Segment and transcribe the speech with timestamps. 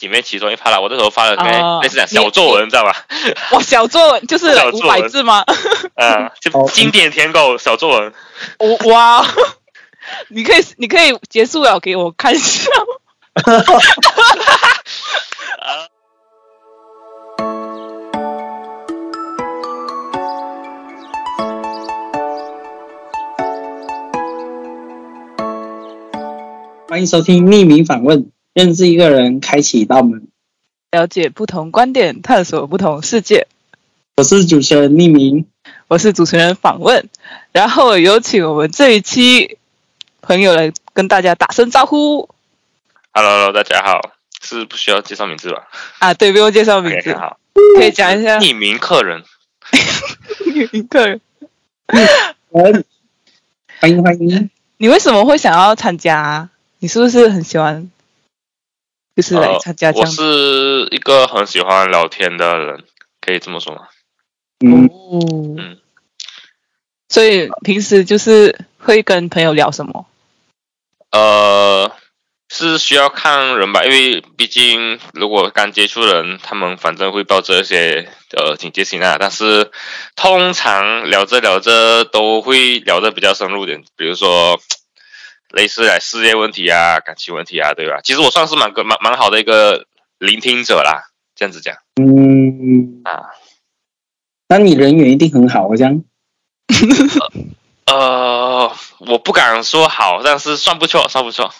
[0.00, 0.80] 里面其中一趴啦。
[0.80, 2.94] 我那时候发了哦类似讲小作文，你知道吧？
[3.52, 5.44] 哇，小作文就是五百字吗？
[5.96, 8.12] 嗯， 就哦经典舔狗小作文。
[8.58, 9.24] 我哇，
[10.28, 13.54] 你可以你可以结束了给我看一下吗。
[15.60, 15.88] 啊
[26.88, 30.28] 欢迎收听匿名访问，认识一个人，开启一道门。
[30.90, 33.48] 了解不同观点，探索不同世界。
[34.16, 35.44] 我是主持人匿名，
[35.88, 37.06] 我是主持人访问，
[37.52, 39.58] 然后有请我们这一期
[40.22, 42.30] 朋友来跟大家打声招呼
[43.12, 44.00] Hello Hello，大家好，
[44.40, 46.14] 是不需要介绍名字吧啊！
[46.14, 47.38] 对，不用介绍名字，好，
[47.76, 49.22] 可以讲一下 匿名客人。
[50.46, 51.20] 匿名客人。
[51.88, 52.84] 嗯
[53.78, 54.48] 欢迎欢迎。
[54.78, 56.50] 你为什么会想要参加、啊？
[56.78, 57.90] 你是不是很喜欢，
[59.16, 60.10] 就是来参加这呃我？
[60.10, 62.84] 是一个很喜欢聊天的人，
[63.20, 63.88] 可以这么说吗？
[64.64, 65.78] 嗯，哦，嗯
[67.08, 70.06] 所以平时就是会跟朋友聊什么？
[71.12, 71.90] 呃，
[72.50, 79.16] 是需要看人吧，因为毕竟如果刚接触人，他们反正会抱着一些呃警戒心啊。
[79.18, 79.70] 但是
[80.14, 84.60] 通常聊着聊着都会聊得比较深入点，比如说
[85.50, 88.00] 类似来事业问题啊、感情问题啊，对吧？
[88.02, 89.86] 其实我算是蛮个蛮蛮好的一个
[90.18, 93.30] 聆听者啦，这样子讲嗯，啊。
[94.48, 96.02] 那你人缘一定很好，好像。
[97.86, 101.52] 呃，我不敢说好，但是算不错，算不错。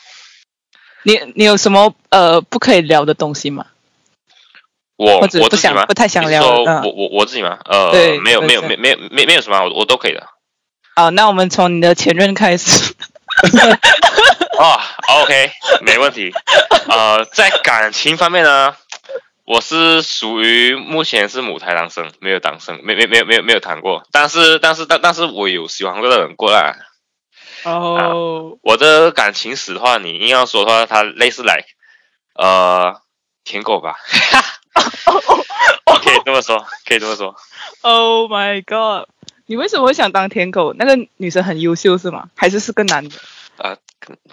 [1.05, 3.67] 你你有什么呃不可以聊的东西吗？
[4.97, 5.57] 我我自己吗？
[5.57, 7.59] 想不太想你是说聊嗯我我我自己吗？
[7.65, 10.27] 呃，对没有没有对没没没没有什么，我我都可以的。
[10.97, 12.95] 好，那我们从你的前任开始。
[14.59, 14.81] 哦
[15.21, 15.51] ，OK，
[15.83, 16.33] 没问题。
[16.89, 18.75] 呃，在感情方面呢，
[19.45, 24.03] 我是属于目前是母胎单身，没有单身，没没没有没有没有谈过。
[24.11, 26.77] 但是但是但但是我有喜欢过的人过来。
[27.65, 31.65] 哦，我的感情史的话，你硬要说的话，它类似来
[32.35, 33.01] 呃
[33.45, 33.97] 舔狗吧，
[36.03, 37.35] 可以这么说，可以这么说。
[37.83, 39.09] Oh my god！
[39.47, 40.75] 你为什么会想当舔狗？
[40.79, 42.29] 那个女生很优秀是吗？
[42.37, 43.17] 还是是个男的？
[43.59, 43.77] 啊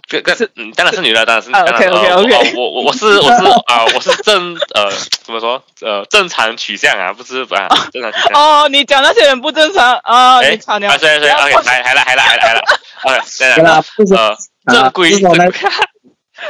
[0.07, 1.49] 这个是嗯，当然是女的，当然是。
[1.51, 4.91] 啊当然 OK，OK，OK 呃我我我我是我是啊、我是正呃
[5.23, 8.33] 怎么说呃正常取向啊，不是啊正常取向。
[8.33, 10.39] 哦，你讲那些人不正常啊！
[10.43, 10.91] 哎你吵鸟。
[10.91, 12.61] 啊，对对，OK，来来了，来了，来了，来了，
[13.03, 15.45] OK，对对啦了，，不正规这种呢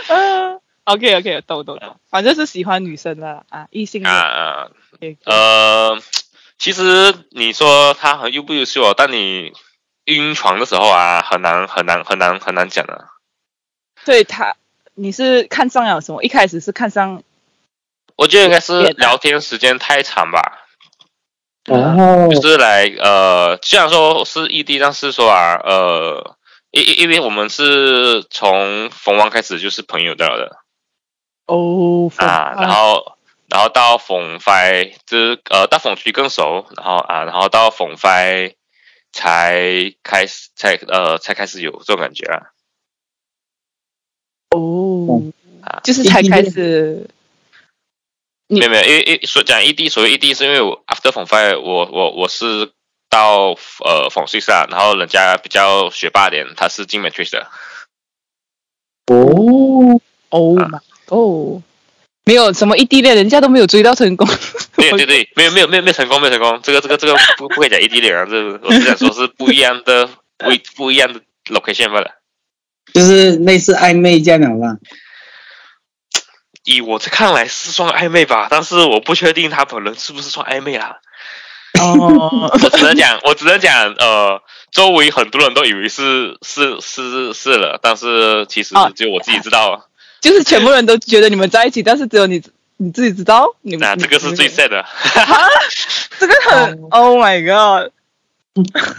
[0.07, 4.09] 嗯，OK OK，懂懂懂，反正是喜欢女生的啊，异性的。
[4.09, 5.97] 啊啊 OK，呃，
[6.63, 9.51] 其实你说他很优不优秀哦，但你
[10.05, 13.09] 晕床的时候啊，很难很难很难很难讲的。
[14.05, 14.55] 所以他
[14.93, 16.23] 你是看上了什么？
[16.23, 17.21] 一开始是看上
[18.15, 20.63] 我觉得应该是聊天时间太长吧，
[21.65, 26.37] 哦，就是来呃，虽然说是异地，但是说啊，呃，
[26.71, 30.57] 因因因为我们是从逢王开始就是朋友的了的
[31.47, 33.12] 哦啊，然后
[33.53, 38.57] 然后到凤飞就是呃到凤区更熟，然后啊，然后到凤飞
[39.11, 42.49] 才开始才呃才开始有这种感觉啊。
[44.49, 45.21] 哦
[45.61, 47.07] 啊，就是才开始
[48.47, 52.71] 没有没有，因为因为说讲异地，所谓异地是因为我 after 凤飞我我我是
[53.07, 53.51] 到
[53.85, 57.51] 呃逢 six 啊，然后人家比较学霸点，他是进 matrix 的。
[59.11, 61.61] 哦，Oh my god！
[62.25, 64.27] 没有什么异地恋，人家都没有追到成功。
[64.77, 66.59] 对对对，没有没有没有没有成功，没有成功。
[66.63, 70.07] 这个这个这个不不可以讲异地恋啊，这我是想说是不一样的
[70.37, 71.19] 不一不一样的
[71.49, 72.11] location 罢了。
[72.93, 74.77] 就是类似暧昧这样的吧？
[76.63, 80.97] 以我这看来是算暧昧吧，但是我不确定他本人是不是算暧昧啦。
[81.81, 84.41] 哦，我只能讲，我只能讲，呃，
[84.71, 89.89] 周围很多人都以为是是是是了，但是其实啊只有我自己知道。
[90.23, 92.41] 就是全部人都觉得你们在一起，但是只有你
[92.77, 93.53] 你自己知道。
[93.61, 94.85] 你们那这个是最你 sad 的。
[96.17, 97.91] 这个很 Oh my god！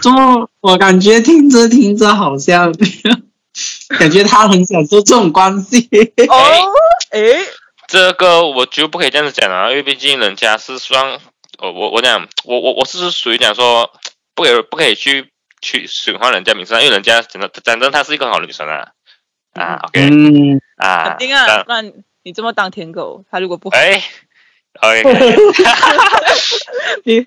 [0.02, 0.10] 就
[0.60, 2.74] 我感觉听着听着好像，
[3.98, 5.88] 感觉他很享受这种关系。
[6.28, 6.72] 哦，
[7.12, 7.38] 诶，
[7.88, 11.18] 这个我就不可以这样子讲啊，因为毕竟人家是双，
[11.58, 13.90] 我，我我讲，我我我是属于讲说，
[14.34, 15.30] 不可以不可以去
[15.62, 18.88] 去损坏人家名声啊，因为人家真的真正她是一个好女生啊，
[19.54, 20.10] 啊，OK。
[20.10, 21.92] 嗯，啊，肯定啊，不然
[22.22, 24.02] 你这么当舔狗，他如果不好，哎
[24.80, 25.34] ，OK，可以
[27.04, 27.26] 你，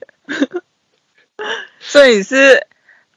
[1.80, 2.66] 所以是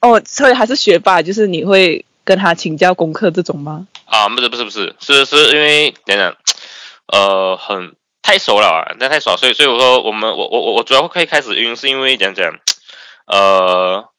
[0.00, 3.88] 哦，所以还是学霸，就是你会跟他请教功课这种吗？
[4.04, 6.36] 啊，不是不是不是，是是因为等等，
[7.06, 12.58] 呃，很太熟了啊，那太熟，所以所以我说我们我我我我主要可以开始晕，是因为讲讲，
[13.26, 14.09] 呃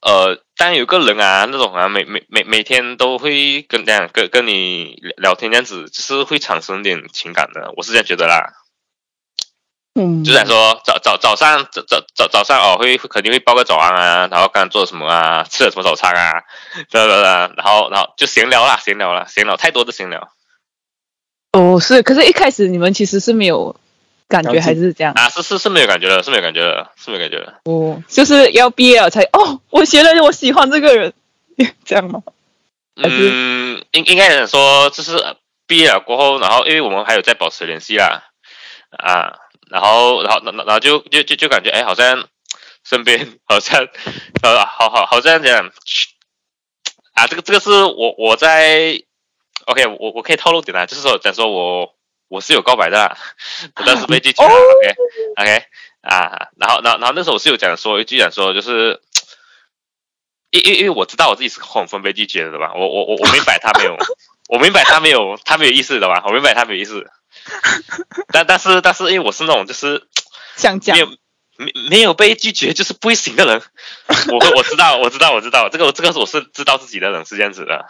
[0.00, 8.54] 呃，当有个人啊，那种啊，每每每每天都会跟这样跟跟你聊天这样子，就是会产生点情感的，我是这样觉得啦。
[9.94, 16.44] 嗯，就想说早早早上早早早早上哦，会会肯定会报个早安啊，然后刚刚做了什么啊，吃了什么早餐啊，
[16.90, 20.32] 对对对，然后然后就闲聊啦，闲聊啦，闲聊太多的闲聊
[21.52, 23.74] 哦是，可是一开始你们其实是没有
[24.30, 25.12] 感觉，还是这样？
[25.14, 27.60] 啊，是是是没有感觉了，是没有感觉了，是没有感觉了。
[27.64, 31.12] 哦，就是要毕业了才哦，我觉得我喜欢这个人，
[31.84, 32.22] 这样吗？
[32.94, 35.12] 嗯，应应该讲说，就是
[35.66, 38.24] 毕业了过后，然后因为我们还有在保持联系啦，
[38.90, 39.34] 啊，
[39.70, 42.26] 然后然后然后然后就就就就感觉哎，好像
[42.84, 43.86] 身边 好像
[44.42, 45.70] 呃，好好好像这样
[47.14, 49.02] 啊，这个这个是我我在
[49.66, 51.94] OK，我我可以透露点啊，就是说讲说我
[52.30, 53.18] 我是有告白的啦，
[53.84, 54.48] 但是被拒绝了。
[54.48, 54.94] 哦 OK
[55.42, 55.64] OK
[56.00, 59.02] 啊，然后然后然后那时候我是有讲说一句讲说就是。
[60.52, 63.96] 因因因为我知道我自己是恐分被拒绝的吧，我我我 我明白他没有，
[64.48, 67.06] 我明白他没有他没有意思的吧，我明白他没有意思，
[68.34, 70.08] 但但是但是因为我是那种就是
[70.56, 71.06] 想讲没有
[71.56, 73.62] 没没有被拒绝就是不会行的人，
[74.32, 77.86] 我会我知道我知道我知道这个这个是我是知道自己的人是这样子的，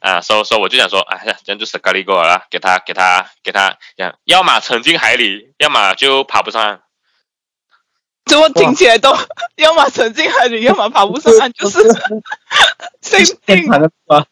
[0.00, 6.80] 啊，所以所以我就想说，哎呀，这样就是咖喱过了啦，给他给他给他这样，要么沉进海里，要么就爬不上岸。
[8.26, 9.16] 怎么听起来都
[9.56, 11.80] 要么沉进海里，要么爬不上岸，就是
[13.00, 13.66] 谁定？
[13.66, 14.26] 谈的吧？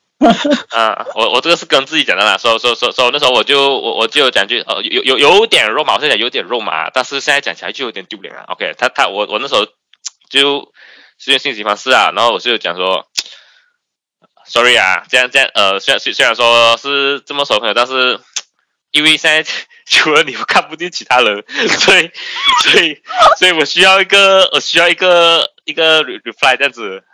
[0.71, 8.45] 啊，我我这个是跟自己讲的啦，所以所以所以所以那时候我就我我就讲句呃有有有点肉麻，我现在有点肉麻，但是现在讲起来就有点丢脸啊。
[8.49, 9.67] OK，他他我 我那时候
[10.31, 10.73] 就
[11.19, 13.07] 实验信息方式啊，然后我就讲说
[14.47, 18.21] ，sorry 啊，这样这样呃虽然虽虽然说是这么熟朋友，但是
[18.91, 19.51] 因为现在
[19.87, 21.45] 除了你我看不见其他人，
[21.79, 22.11] 所以
[22.63, 23.03] 所以
[23.39, 27.05] 所以我需要一个我需要一个一个 re- reply 这样子。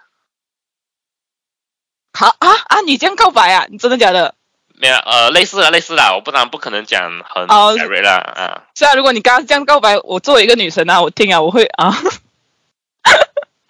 [2.15, 2.81] 好啊啊！
[2.83, 3.67] 你这样告白啊？
[3.71, 4.35] 你真的假的？
[4.75, 11.91] 没有，呃，类似的，类似的，我不然不可能讲很哦 direct 啦，啊，是啊如果你刚刚这样告白，我作为一个女生啊，我听啊，我会啊，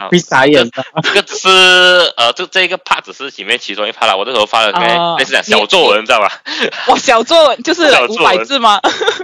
[0.02, 0.84] 啊会傻眼的。
[1.02, 1.48] 这个只是
[2.16, 6.42] 呃，这这一个 part 只是里面其中一 part 啦，我那时候发了个哦类似讲小作文，你知道吧？
[6.88, 8.80] 哇，小作文就是五百字吗？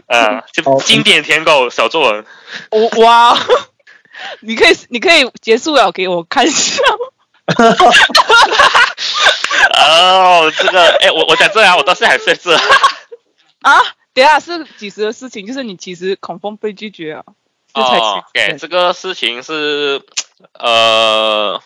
[0.06, 2.24] 啊，就哦经典舔狗小作文，
[2.70, 3.38] 我哇，
[4.40, 6.82] 你可以你可以结束了给我看一下。
[9.70, 12.54] 哦，这个，哎，我我讲这啊，我到现在还在这，
[13.62, 13.80] 啊，
[14.12, 15.46] 等一下是几时的事情？
[15.46, 17.24] 就是你其实恐风被拒绝啊，
[17.72, 18.24] 这才哦
[18.58, 20.02] 这个事情是
[20.54, 21.62] 呃。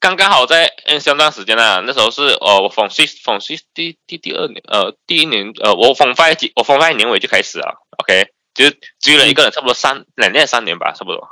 [0.00, 11.28] 刚刚好在嗯相当时间啊，那时候是呃我逢系逢系第第第二年呃第一年呃我逢发几我逢发年尾就开始了，OK，就是追了一个人差不多三两年三年吧，差不多。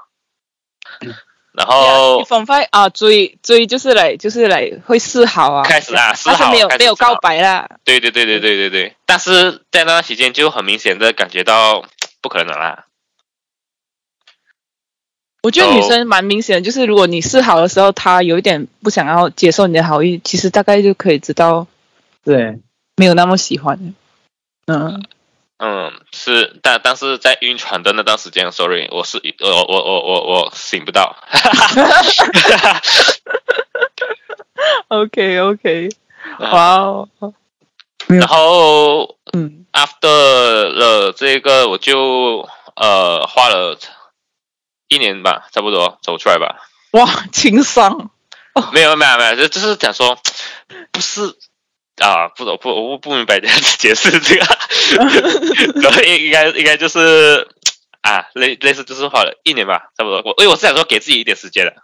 [1.52, 2.22] 然后
[2.70, 7.68] 啊，追追就是来就是来会示好啊，开始啊示好没有没有告白啦。
[7.82, 11.84] 对对对对对对对，但是在那段时间就很明显的感觉到
[12.22, 12.84] 不可能啦。
[15.42, 21.66] 我觉得哦女生蛮明显的，就是如果你示好的时候，她有一点不想要接受你的好意，其实大概就可以知道
[22.22, 22.58] 对，
[22.96, 23.94] 没有那么喜欢。
[24.66, 25.02] 嗯，
[25.58, 31.17] 嗯，是，但但是在晕船的那段时间，sorry，我是我我我我我我醒不到。
[34.88, 35.88] OK OK，
[36.38, 36.76] 啊哇
[37.20, 37.34] 哦，
[38.08, 43.79] 然后嗯，after 了这个，我就呃花了
[44.91, 46.56] 一年吧，差不多走出来吧。
[46.91, 48.11] 哇，情商，
[48.73, 50.19] 没有没有没有，就就是讲说，
[50.91, 51.23] 不是
[51.99, 54.44] 啊，不懂不，我不明白这样子解释这个，
[55.81, 57.47] 然后应应该应该就是
[58.01, 60.20] 啊，类类似就是花了一年吧，差不多。
[60.25, 61.75] 我因为我是想说给自己一点时间的。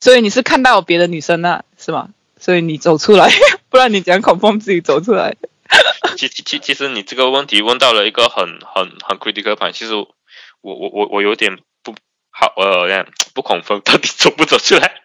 [0.00, 2.10] 所以你是看到别的女生了，是吗？
[2.38, 3.30] 所以你走出来，
[3.70, 5.36] 不然你讲恐风自己走出来。
[6.18, 10.06] 其其其其实你这个问题问到了一个很很很 critical point，其实我
[10.60, 11.62] 我我我有点不
[12.32, 15.00] 好呃，这样不恐风到底走不走出来？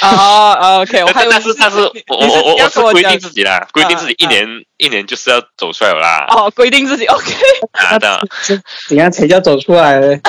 [0.00, 6.26] 哦哦，OK， 我还以为但是但是我我我我是规定自己啦，规定自己一年一年就是要走出来了啦。
[6.30, 7.32] 哦，规定自己 OK，
[7.72, 10.20] 啊的这 怎样才叫走出来呢？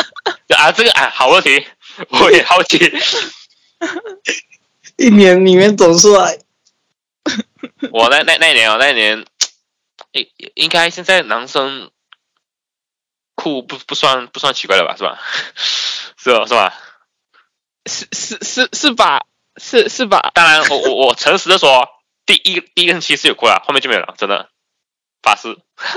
[0.56, 1.66] 啊，这个啊好问题，
[2.10, 2.78] 我也好奇。
[4.98, 6.38] 一年里面走出来，
[7.92, 9.26] 我那那那一年哦，那一年
[10.12, 11.90] 应应该现在男生
[13.34, 14.96] 酷不不算不算奇怪了吧？
[14.96, 15.20] 是吧？
[16.26, 16.46] 是吧？
[16.48, 16.74] 是吧？
[17.86, 19.26] 是是是是吧？
[19.58, 20.32] 是是吧？
[20.34, 21.88] 当然，我我我诚实的说，
[22.26, 24.50] 第一第一个星期是有哭了，后面就没有了，真的。
[25.22, 25.56] 发誓。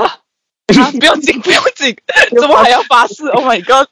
[0.78, 1.96] 啊，不要紧，不要紧，
[2.38, 3.88] 怎么还要发誓？Oh my god！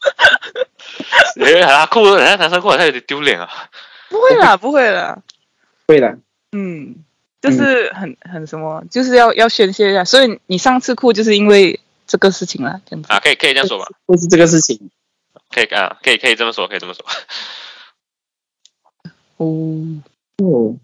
[1.43, 3.49] 诶，他哭，人家男生哭，他有点丢脸啊。
[4.11, 5.19] 不会啦，不会啦，
[5.89, 6.19] 会的，
[6.53, 6.97] 嗯，
[7.41, 10.05] 就是很很什么，就是要要宣泄一下。
[10.05, 13.11] 所以你上次哭就是因为这个事情啦，这样子。
[13.11, 13.87] 啊，可以可以这样说吧？
[14.07, 14.91] 就是这个事情。
[15.57, 17.03] 可以啊，可以可以这么说，可以这么说。
[19.39, 20.03] 哦，
[20.37, 20.77] 哦，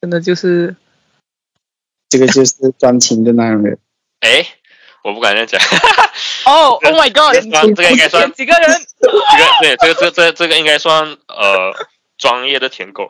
[0.00, 0.76] 真的就是
[2.08, 3.80] 这个就是专情的男人。
[4.20, 4.46] 哎，
[5.02, 5.60] 我不敢这样讲。
[6.44, 7.34] 哦，Oh my god！
[7.34, 8.86] 这个这个应该算几个人？
[9.00, 9.20] 这个
[9.60, 11.74] 对，这个这这这个应该算呃
[12.18, 13.08] 专业的舔狗。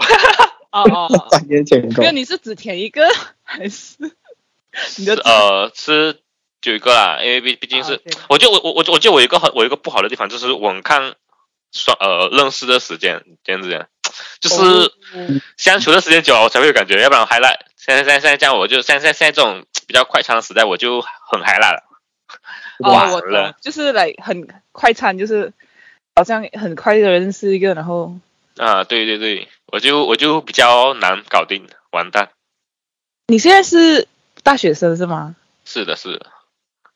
[0.70, 3.06] 哦哦，哦专业舔狗那，你是只舔一个
[3.42, 3.96] 还是
[4.96, 5.14] 你的？
[5.16, 6.23] 呃，是
[6.62, 11.14] 有一个啦，因为毕毕竟是啊我就我我我我就我一个很我一个不好的地方，就是我们看
[11.72, 13.86] 双呃认识的时间这样子讲，
[14.40, 14.90] 就是哦。
[15.56, 21.82] 相处的时间久了我才会有感觉，要不然我 highlight 现在现在现在这样我就现在现在这种比较快餐的时代我就很 highlight 了。
[22.80, 23.22] 哦，哇我
[23.60, 25.52] 就是来很快餐，就是
[26.16, 28.18] 好像很快的认识一个，然后
[28.56, 32.30] 啊，对对对，我就我就比较难搞定，完蛋。
[33.28, 34.08] 你现在是
[34.42, 35.36] 大学生是吗？
[35.64, 36.26] 是的，是的，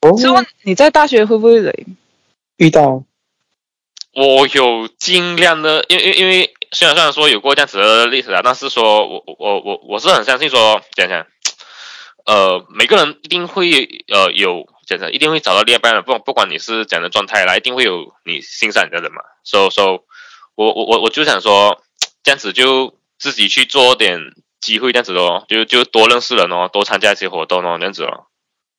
[0.01, 1.87] 哦，请问你在大学会不会累？
[2.57, 3.03] 遇到
[4.15, 11.27] 我有尽量的，因为因为虽然虽然说有过这样子的例子啊，但是说我我我我我是很相信说讲讲，
[12.27, 19.23] 呃，每个人一定会呃有讲讲，一定会找到另一半的，不不管你是怎样的状态啦，一定会有你欣赏你的人嘛。
[19.45, 20.03] So so，
[20.55, 21.83] 我我我我就想说，
[22.23, 24.19] 这样子就自己去做点
[24.61, 28.27] 机会这样子咯，就就多认识人哦，多参加一些活动哦，这样子哦，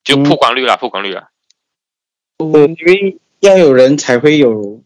[0.03, 1.29] 就嗯曝光率啦，曝光率啦。
[2.37, 4.81] 对，因为要有人才会有，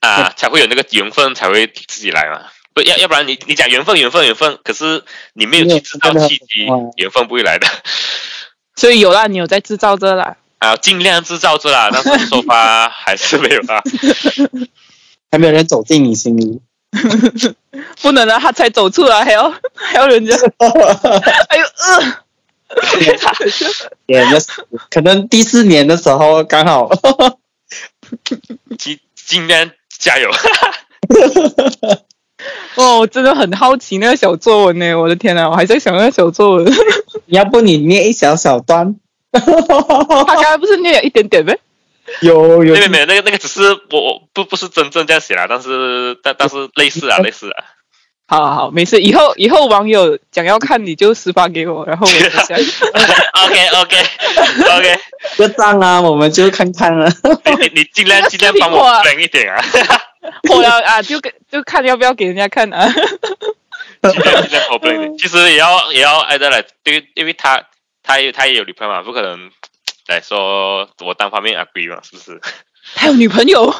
[0.00, 2.46] 啊，才会有那个缘分，才会自己来嘛。
[2.74, 7.66] 不要，要不然你你讲缘分，缘分，缘分，可是你没有去制造契机，缘分不会来的。
[8.76, 10.36] 所以有啦，你有在制造着啦。
[10.58, 13.82] 啊，尽量制造着啦，但是说法 还是没有啦。
[15.30, 16.60] 还没有人走进你心里。
[18.00, 20.34] 不能让他才走出来，还要还要人家，
[21.48, 22.24] 哎呦呃，
[24.90, 26.90] 可能第四年的时候刚好，
[28.78, 30.30] 尽尽量加油。
[32.76, 36.72] 哦，我真的很好奇那个小作文呢，我的天呐，我还在想那个小作文，
[37.26, 38.96] 要不你念一小小段。
[39.32, 41.58] 他刚才不是念了一点点呗？
[42.22, 47.64] 有有没有没有，那个那个只是我我不不是真正这样写啦，但是但但是类似啊类似啊。
[48.30, 53.96] 好好好，没事，以后以后网友想要看你就私发给我，然后我就下 OK OK
[54.76, 55.00] OK，
[55.38, 57.10] 个账啊，我们就看看了。
[57.46, 59.64] 你你你尽量尽量帮我 plan 一点啊，
[60.52, 62.86] 我要啊，就给就看要不要给人家看啊。
[64.12, 65.16] 尽量尽量帮我 plan 一点。
[65.18, 67.64] 其实也要也要挨着来，对，因为他
[68.02, 69.50] 他也他也有女朋友嘛，不可能
[70.06, 72.38] 来说我单方面 agree 嘛，是不是？
[72.94, 73.74] 他有女朋友，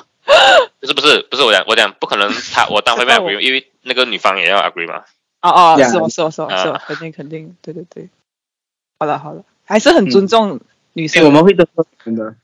[0.81, 5.05] 不是不是不是我讲我讲不可能他我单方面 agree，因为那个女方也要 agree 吗。
[5.41, 8.09] 哦哦，是哦是哦是哦啊是哦，肯定肯定，对对对。
[8.99, 10.59] 好了好了，还是很尊重
[10.95, 11.25] 女，生。
[11.25, 12.35] 我们会都说真的。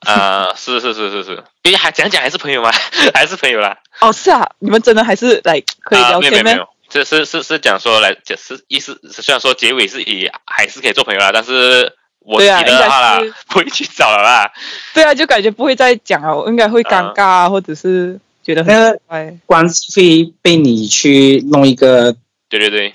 [0.00, 2.70] 啊、是是是是是，因为还讲讲还是朋友嘛，
[3.14, 3.78] 还是朋友啦。
[4.00, 6.36] 哦是啊，你们真的还是来可以啊，聊天吗？
[6.36, 14.50] 没有没有没有，这是是是讲说来，就是意思虽然说结尾是以还是可以做朋友啦，但是我自己对啊的话啦应该是， 不会去找了啦。
[14.94, 19.38] 对啊，就感觉不会再讲了，我应该会尴尬啊，或者是觉得很那个奇怪。
[19.46, 19.92] 关系
[20.24, 22.16] 会被你去弄一个
[22.48, 22.92] 对对对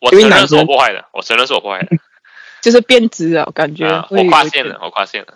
[0.00, 1.88] 我承认是我破坏的，我承认是我破坏的，
[2.62, 5.34] 就是变质啊，我感觉啊，我跨线了，我跨线了。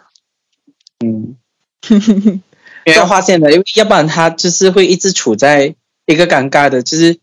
[1.04, 1.36] 嗯，
[2.86, 5.74] 要跨线的，因为要不然他就是会一直处在
[6.06, 7.18] 一个尴尬的，就是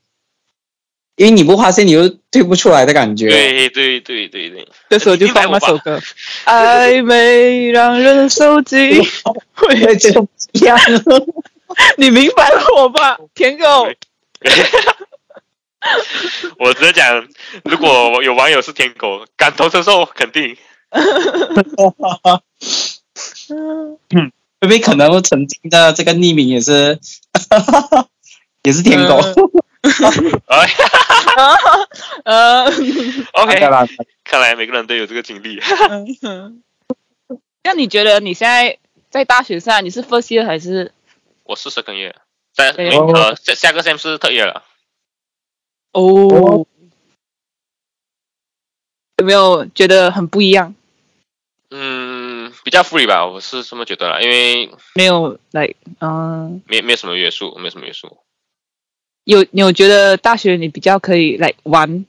[1.15, 3.29] 因为你不划线，你又推不出来的感觉。
[3.29, 6.01] 对对对对对，这时候就放那首歌，
[6.45, 9.01] 暧昧让人受尽。
[9.55, 10.77] 对，这个不一样。
[11.97, 13.87] 你明白了我吧，舔狗？
[16.57, 17.27] 我 只是讲，
[17.63, 20.57] 如果我有网友是舔狗，感同身受，肯定。
[24.61, 26.99] 因为可能曾经的这个匿名也是，
[28.63, 29.17] 也是舔狗。
[30.47, 30.69] 哎
[32.25, 32.65] 呃
[33.31, 33.85] ，，OK，啦，
[34.25, 35.61] 看来每个人都有这个经历。
[36.21, 36.61] 嗯
[37.63, 38.77] 那你觉得你现在
[39.09, 40.91] 在大学上你是 first year 还是？
[41.49, 42.13] 我是 second year，
[42.53, 44.63] 在对明呃下下个 sem 是 third year 了。
[45.93, 46.67] 哦，
[49.17, 50.75] 有没有觉得很不一样？
[51.71, 58.19] 嗯，比较 free 吧，我是这么觉得啦，因为没有，like，嗯、没没有什么约束，没有什么约束。
[59.23, 62.05] 有你有觉得大学你比较可以来玩，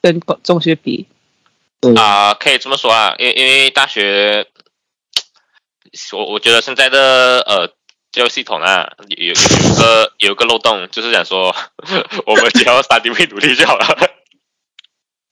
[0.00, 1.08] 跟中学比？
[1.80, 4.46] 对啊、可以这么说啊，因为因为大学，
[6.12, 7.73] 我我觉得现在的呃
[8.14, 11.54] 教育系统啊，有有有个有个漏洞，就是想说
[12.26, 13.86] 我们只要三 D 努力就好了。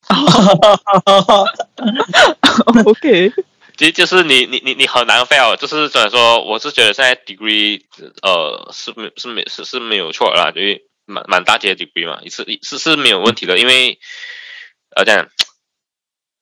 [2.85, 3.33] OK，
[3.77, 6.43] 其实就是你你你你很难 fail，就是怎么说？
[6.45, 7.83] 我是觉得现在 degree
[8.21, 14.01] 呃是没是没是是没有错啦，因为满满大街的 degree 嘛，是是是没有问题的，因为
[14.97, 15.29] 呃这样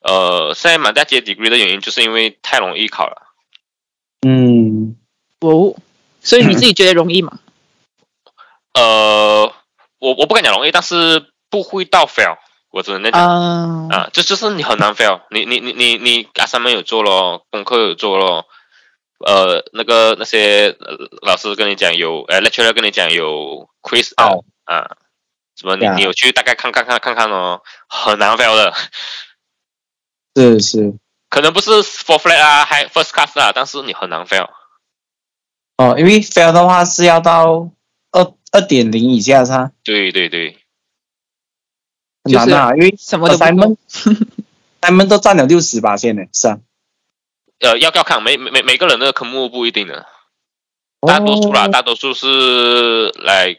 [0.01, 3.27] 呃现在满大街 degree 的原因就是因为太容易考了。
[4.27, 4.97] 嗯，
[5.41, 5.75] 哦，
[6.23, 7.39] 所以你自己觉得容易吗？
[8.75, 9.53] 呃，
[9.99, 12.37] 我我不敢讲容易，但是不会到 fail，
[12.71, 13.89] 我只能这样讲。
[13.89, 18.47] 啊，啊，就就是你很难 fail，你你你你你 assignment 有做咯，功课有做咯，
[19.27, 24.97] 呃，那个那些、呃老师跟你讲有，呃，lecturer 跟你讲有 quiz 啊、哦啊，
[25.57, 28.73] 什么你呀你有去大概看看看看看哦，很难 fail 的，
[30.37, 30.95] 是是
[31.29, 34.49] 可能不是 for flat 啊，还 first class 啊，但是你很难 fail。
[35.81, 37.71] 哦，因为 fail 的话是要到
[38.13, 39.73] 二二点零以下是吧？
[39.83, 40.59] 对对对，
[42.25, 43.77] 很难啊，因为什么都不 assignment
[44.83, 46.59] assignment 都占了六十八线呢，是啊，
[47.61, 50.05] 呃，要要看每每每每个人的科目不一定的，
[51.01, 53.57] 大多数啦，哦大多数是来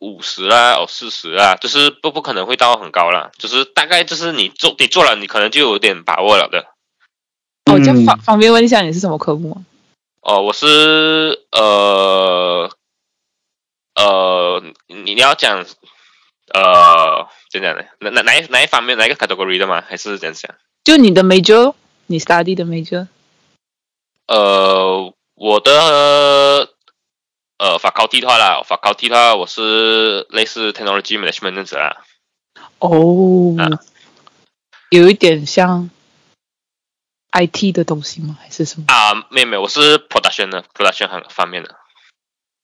[0.00, 6.66] 五十啦，哦四十啦，就是不不可能会到很高啦，就是大概就是你做你做了，你可能就有点把握了的。
[7.64, 8.04] 哦，这样嗯。
[8.04, 9.64] 方方便问一下你是什么科目吗？
[10.20, 12.70] 哦，我是呃
[13.94, 15.64] 呃，你你要讲
[16.52, 17.86] 呃怎讲的？
[18.00, 19.82] 哪哪哪一哪一方面哪一个 category 的吗？
[19.86, 20.54] 还是怎样讲？
[20.84, 21.74] 就你的 major，
[22.06, 23.08] 你 study 的 major。
[24.26, 26.68] 呃，我的
[27.58, 32.04] 呃法考题的话啦，法考题的话，我是类似 technology management 这样子啦。
[32.78, 33.80] 哦，啊
[34.90, 35.90] 有一点像
[37.32, 38.36] IT 的东西吗？
[38.40, 38.84] 还是什么？
[38.88, 41.74] 啊，没有没有，我是 production 的 production 行方面的。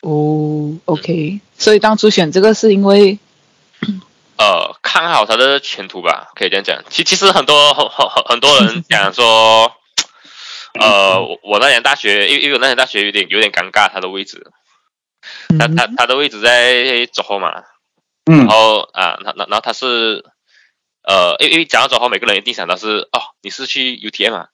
[0.02, 3.18] 哦，OK，所以当初选这个是因为
[4.36, 6.82] 呃，看好它的前途吧，可以这样讲。
[6.90, 9.72] 其其实很多很很很很多人讲说，
[10.80, 14.50] 呃，我我那年大学，因为因为我那年大学有点有点尴尬，它的位置，
[15.58, 17.62] 它它它的位置在左后嘛，
[18.30, 20.24] 嗯然后啊，然然然后它是，
[21.02, 24.48] 呃，因为因为讲到左后，每个人一定想到是哦，你是去 UTM 啊，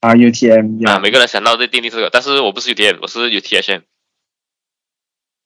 [0.00, 3.82] 啊 UTM 啊，每个人想到的定定这个，但是我不是 UTM，我是 UTHM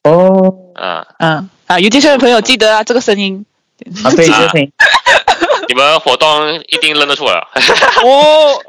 [0.04, 0.72] 哦。
[0.74, 3.44] 啊，嗯啊，有电视的朋友记得啊，这个声音。
[4.04, 4.40] 啊对，啊。
[4.42, 4.72] 这声音。
[5.68, 7.48] 你们活动一定认得出来了。
[8.02, 8.60] 哦。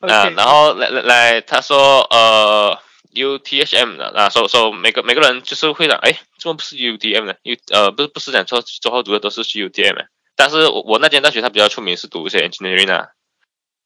[0.06, 2.78] 啊，然后来来来，他说呃
[3.14, 13.08] UTHM 的啊，说说每个每个人就是会讲，哎，怎么不是 UTM 呢？U 呃不是不是讲说之后读的都是去 UTM，的但是我我那间大学它比较出名是读一些 engineering 啊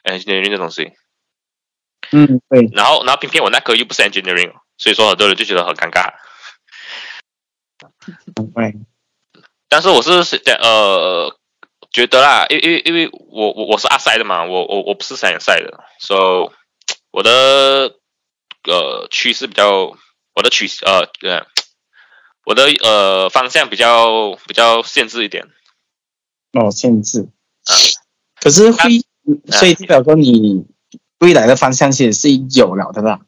[0.02, 0.92] ，engineering 的东西，
[2.10, 6.12] 嗯对，然后然后偏偏我那科又不是 engineering，所以说很多人就觉得很尴尬。
[8.34, 8.74] 不会，
[9.68, 11.34] 但是我是是呃
[11.92, 16.52] 觉得啦，因为因为因为我我我是阿塞的嘛，我我我不是三眼赛的，so
[17.12, 17.94] 我的
[18.64, 19.96] 呃趋势比较，
[20.34, 21.44] 我的趋势呃对，
[22.44, 25.48] 我的呃方向比较比较限制一点。
[26.52, 27.28] 哦限制。
[27.64, 27.72] 啊，
[28.40, 28.98] 可是会，
[29.50, 29.58] 啊。
[29.58, 30.64] 所以代表说你
[31.18, 33.20] 未来的方向其实是有了的啦，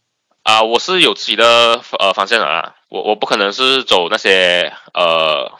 [0.42, 5.52] 啊、我是有自己的呃方向的啦，我我不可能是走那些呃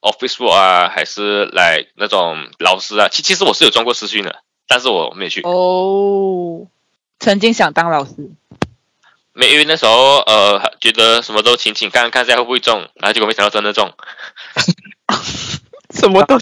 [0.00, 3.08] office work 啊，还是来那种老师啊。
[3.08, 6.66] 其其实我是有装过师训的，但是我没去，哦，
[7.18, 8.30] 曾经想当老师，
[9.32, 13.94] 没因为那时候呃觉得什么都请请看看一下会不会中，然后结果没想到真的中。
[16.00, 16.36] 什么都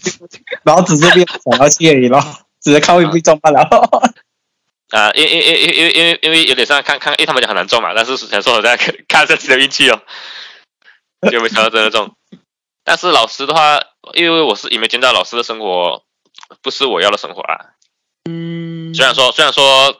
[0.64, 2.22] 然后只是没有想要去而已咯，
[2.60, 3.60] 只是看会不会中罢了。
[4.90, 10.00] 啊，因因因因因因为因为有点像看看，因为他们讲很难中嘛，但是想说我在看看一下自己的运气哦，
[11.30, 12.14] 就没想到真的中。
[12.84, 13.78] 但是老师的话，
[14.14, 16.04] 因为我是 imagine 到老师的生活
[16.62, 17.74] 不是我要的生活啊。
[18.24, 19.94] 嗯，虽然说虽然说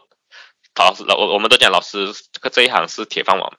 [0.74, 3.52] 老师老我我们都讲老师这个这一行是铁饭碗，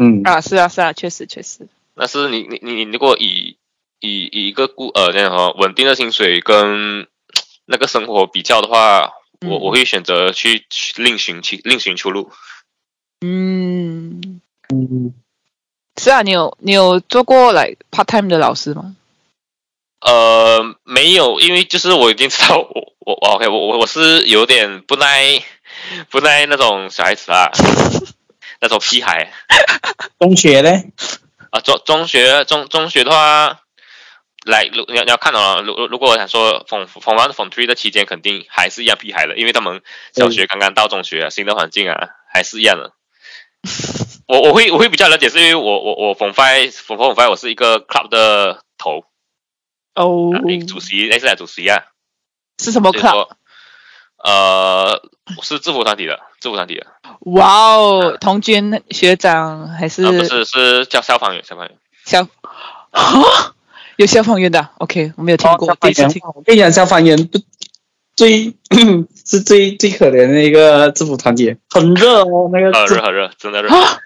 [0.00, 1.66] 嗯啊，是啊是啊，确实确实，
[1.96, 3.56] 但是你你你你如果以
[4.02, 7.06] 以以一个固呃那样说稳定的薪水跟
[7.64, 9.12] 那个生活比较的话，
[9.46, 12.30] 我嗯我会选择去去另寻其另寻出路。
[13.24, 14.40] 嗯，
[14.74, 15.14] 嗯，
[16.00, 18.96] 是啊，你有你有做过来 part time 的老师吗？
[20.00, 25.40] 呃，没有，因为就是我已经知道我我我 OK，我我我是有点不耐
[26.10, 27.48] 不耐那种小孩子啊，
[28.60, 29.32] 那种屁孩
[30.18, 30.70] 中学呢？
[31.50, 31.60] 啊。
[31.60, 33.61] 中中学中中学的话，
[34.44, 42.92] 来，如你要你要看到，如如如果我想说逢逢 one 逢 three 的期间，肯定还是一样屁孩的，因为他们小学刚刚到中学啊，新的环境啊，还是一样的。
[44.26, 49.04] 我我会我会比较了解，是因为我我我逢 five 逢逢 five 我是一个 club 的头
[49.94, 50.32] 哦
[50.66, 51.84] 主席类似来主席啊，
[52.58, 53.28] 是什么 club？
[54.24, 55.02] 呃，
[55.36, 56.86] 我是制服团体的，制服团体的，
[57.20, 61.78] 哇哦，童军学长还是啊不是是叫消防员，消防员。
[62.04, 62.26] 消
[62.90, 63.54] 啊？
[64.02, 67.38] 有消防员的，OK，我没有听过，消防员第一次听。，我跟你讲，消防员不
[68.14, 68.52] 最
[69.24, 73.68] 是最最可怜的一个制服团体，很热哦，那个制很热很热，真的热。
[73.74, 73.98] 啊？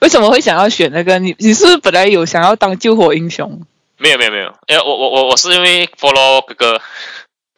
[0.00, 1.18] 为什么会想要选那个？
[1.18, 3.62] 你你是不是本来有想要当救火英雄？
[3.98, 6.80] 没有没有没有，因为我我我我是因为 follow 哥哥，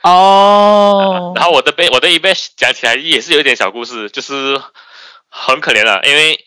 [0.03, 4.61] 哦，然后我的背我的一辈讲起来也是有一点小故事，就是
[5.29, 6.39] 很可怜了，因为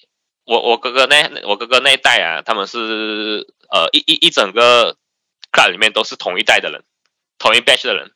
[0.46, 4.96] 我我哥哥那我哥哥那一代啊，他们是呃一一一整个
[5.58, 6.84] club 里面都是同一代的人，
[7.40, 8.12] 同一 batch 的人，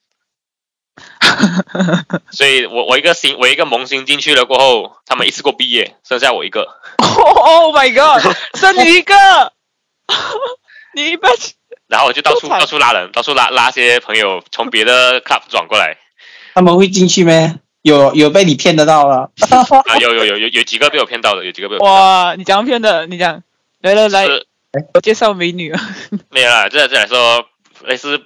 [2.32, 6.68] 所以我我一个新我一个萌新进去了过后，他们一次过毕业，剩下我一个，
[7.02, 8.22] Oh my God，
[8.54, 9.16] 剩你一个，
[10.94, 11.32] 你一般
[11.88, 15.98] 然后我就到处到处拉人，到处拉拉些朋友从别的 club 转过来。
[16.54, 17.60] 他们会进去咩？
[17.82, 19.32] 有有被你骗得到了？
[19.88, 23.42] 啊，有有有有有几个被我骗到的，有几个被我骗到哇，你讲骗的，你讲
[23.82, 24.46] 来来来，是
[24.94, 25.82] 我介绍美女啊。
[26.32, 27.46] 没有啦，这这来说
[27.84, 28.20] 类似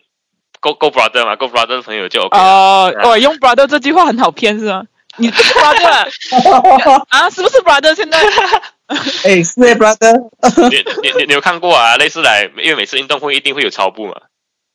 [0.60, 2.44] Go Go Brother 嘛，Go Brother 的朋友就 OK 了。
[2.44, 4.84] 哦，我用 brother 这句话很好骗是吗？
[5.18, 7.30] 你 brother 啊？
[7.30, 7.96] 是不是 brother？
[7.96, 8.20] 现在
[9.24, 10.30] 哎，是欸 brother，
[10.70, 11.96] 你你你你有看过啊？
[11.98, 14.22] 类似来，因为每次运动会一定会有超步嘛，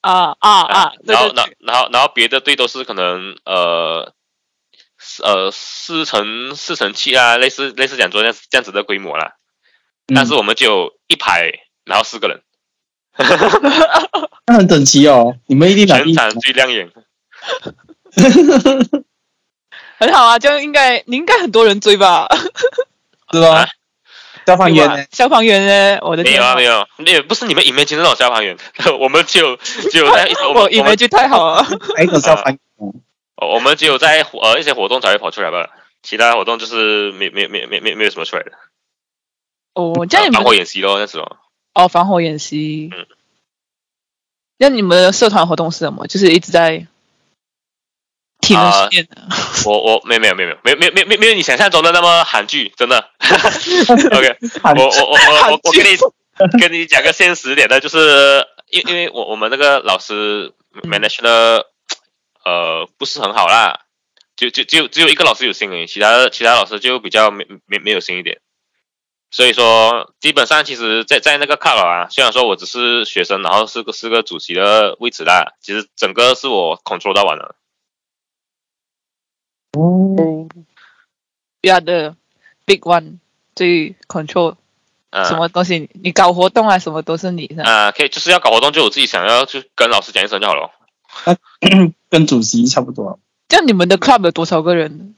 [0.01, 0.93] 啊啊啊！
[1.05, 4.13] 然后然对对，然后然后别的队都是可能呃
[5.23, 9.35] 呃四乘四乘七啊，类似类似讲说这样这样子的规模啦。
[10.13, 11.51] 但是我们就有一排，
[11.85, 12.41] 然后四个人，
[14.47, 16.89] 那很整齐哦，你们一定全场最亮眼。
[19.99, 22.29] 很好啊，这样应该你应该很多人追吧？
[23.33, 23.67] 是吧啊？
[24.47, 25.05] 消防员呢？
[25.11, 25.99] 消防员呢？
[26.03, 28.57] 我的天没有啊，没有，没有，不是你们 imagine 那种消防员，
[29.01, 31.67] 我们只有只有在我们 image 太好了。
[31.97, 32.59] 哪一种消防员？
[33.37, 35.71] 哦我们只有在呃一些活动才会跑出来吧，
[36.03, 38.53] 其他活动就是没没没没没没有什么出来的。
[39.75, 41.37] 哦，这样你们防火演习咯，那时候。
[41.75, 42.91] 哦，防火演习。
[42.93, 43.07] 嗯。
[44.59, 46.07] 那你们的社团活动是什么？
[46.07, 46.87] 就是一直在。
[48.57, 48.91] 啊、呃！
[49.67, 53.11] 我我没没有没有没有没没没没有你想象中的那么韩剧，真的。
[54.11, 54.39] OK，
[54.77, 55.97] 我我我我我跟你
[56.59, 60.53] 跟你讲个现实点的，就是因因为我我们那个老师
[60.83, 61.67] manage 的
[62.45, 63.83] 呃不是很好啦，
[64.35, 68.41] 就就就只有一个老师有心，其他其他老师就比较没没没有心一点。
[69.31, 77.55] 所以说，基本上其实在，在那个 club 啊，虽然说我只是学生，然后是个是个主席的位置啦，其实整个是我 control 到完了。
[79.79, 80.49] 哦
[81.63, 82.17] ，You are the
[82.67, 83.19] big one，
[83.55, 84.57] 最 control
[85.11, 85.89] 嗯、什么东西？
[85.95, 87.47] 你搞活动啊，什么都是你？
[87.65, 90.71] 啊、可以，就是要搞活动，就我自己想要，去跟老师讲一声就好了。
[92.11, 93.21] 跟主席差不多。
[93.49, 95.15] 这样你们的 club 有多少个人？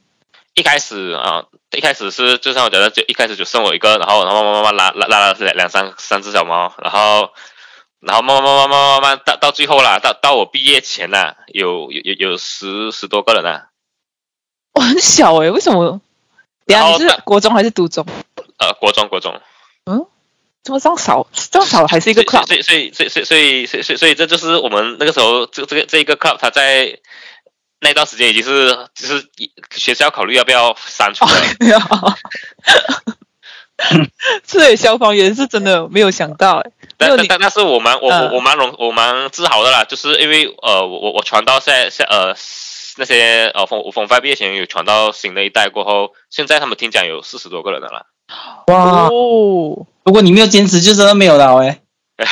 [0.55, 7.31] 一开始啊，一开始是，就像我觉得，就一开始就剩我一个，然后慢慢慢慢拉拉拉了两两三三只小猫，然后
[7.99, 13.69] 然后慢慢慢慢慢慢到到最后啦，到到我毕业前呢，有有有有十十多个人啊。
[14.73, 15.99] 我很小哎，为什么？
[16.67, 18.05] 也是国中还是读中？
[18.57, 19.41] 呃，国中国中。
[19.85, 20.05] 嗯，
[20.63, 21.25] 怎么这么少？
[21.49, 22.45] 这么少还是一个 club？
[22.45, 26.99] 所以所以所以所以所以所以所以这就是我们那个时候这这个这个 club 它在。
[27.83, 29.29] 那段时间已经是就是
[29.75, 31.31] 学校考虑要不要删除了。
[34.47, 42.33] 是消防员是真的没有想到哎、但但但但是我蛮我嗯我我蛮荣我蛮自豪的啦，就是因为呃我我我传到现在现呃
[42.97, 48.05] 那些呃风风发毕业前有传到新的一代过后，现在他们听讲有四十多个人的啦。
[48.67, 51.79] 哇，哦，如果你没有坚持，就真的没有了哎。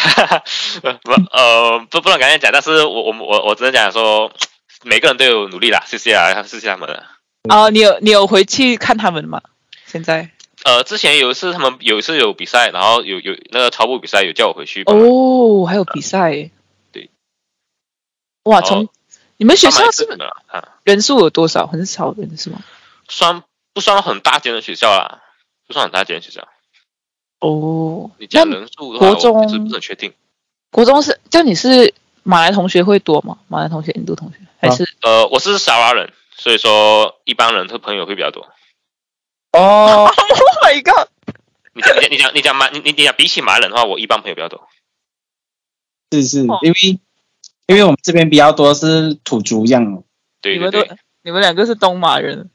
[0.81, 4.31] 不呃不不能敢讲，但是我我我我只能讲说
[4.83, 7.05] 每个人都有努力啦，谢谢啊，谢谢他们了。
[7.49, 9.41] 啊，你有你有回去看他们吗？
[9.85, 10.29] 现在
[10.63, 14.83] 呃，之前有一次他们有一次有比赛，然后有有那个超步比赛，有叫我回去。
[14.83, 16.51] 哦，还有比赛欸。
[16.91, 17.09] 对。
[18.43, 18.87] 哇，从
[19.37, 20.07] 你们学校是
[20.83, 21.65] 人数有多少？
[21.65, 22.61] 很少人是吗？
[23.07, 25.21] 算不算很大间的学校啦？
[25.67, 26.47] 不算很大间的学校。
[27.39, 30.13] 哦，你那讲人数的话，国中我不是很确定。
[30.69, 31.47] 国中是这样？
[31.47, 33.37] 你是马来同学会多吗？
[33.47, 34.85] 马来同学、印度同学还是？
[35.01, 38.47] 呃，我是沙拉人，所以说一般人和朋友会比较多。
[39.53, 41.07] 哦， Oh my god！
[41.73, 44.67] 你讲你讲你讲你讲马你你你讲比起马来人的话，我一般朋友比较多。
[46.11, 46.99] 是是，哦因为
[47.67, 50.03] 因为我们这边比较多是土族这样，
[50.41, 52.49] 对对你们都对，你们两个是东马人，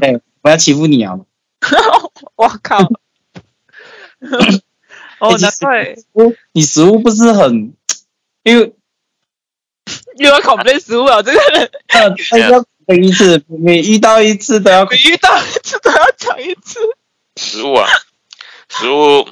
[0.00, 1.18] 对， 我要欺负你啊！
[2.36, 2.78] 我靠！
[5.20, 7.74] 哦，难怪我你食物不是很，
[8.42, 8.74] 因为
[10.16, 16.80] 又要 complain 食物了，这个人呃，他要等一次，每遇到一次都要每遇到一次都要讲一次。
[17.36, 17.88] 食物啊，
[18.68, 19.26] 食物，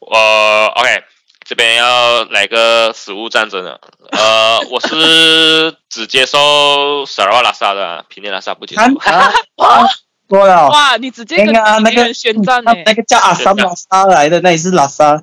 [0.00, 1.04] 我 OK，
[1.44, 3.80] 这边要来个食物战争了。
[4.10, 8.82] 呃，我是只接受沙拉瓦拉萨的，平内拉萨不接受。
[8.82, 9.88] 啊啊， 哇
[10.28, 15.22] 说了，哇，你直接跟那个啊那个别人宣战呢那，那个叫阿萨拉萨来的，那也是拉萨，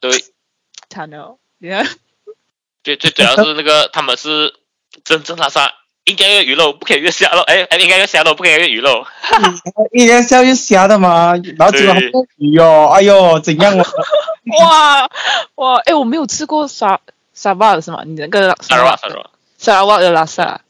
[0.00, 0.10] 对，
[0.88, 1.38] 惨了！
[1.58, 1.86] 你看，
[2.82, 4.54] 最最主要是那个他们是
[5.04, 5.72] 真正拉萨，
[6.04, 7.40] 应该要鱼肉，不可以越虾肉。
[7.42, 9.06] 哎哎，应该要虾肉，不可以越鱼肉。
[9.92, 13.84] 应该是要用虾的嘛，然后结果还有鱼哦，哎呦，怎样啊？
[14.58, 15.10] 哇
[15.56, 17.00] 哇，哎，我没有吃过沙
[17.34, 18.02] 沙巴的是吗？
[18.06, 19.16] 你那个沙拉瓦沙拉。
[19.58, 20.62] 沙拉瓦的拉萨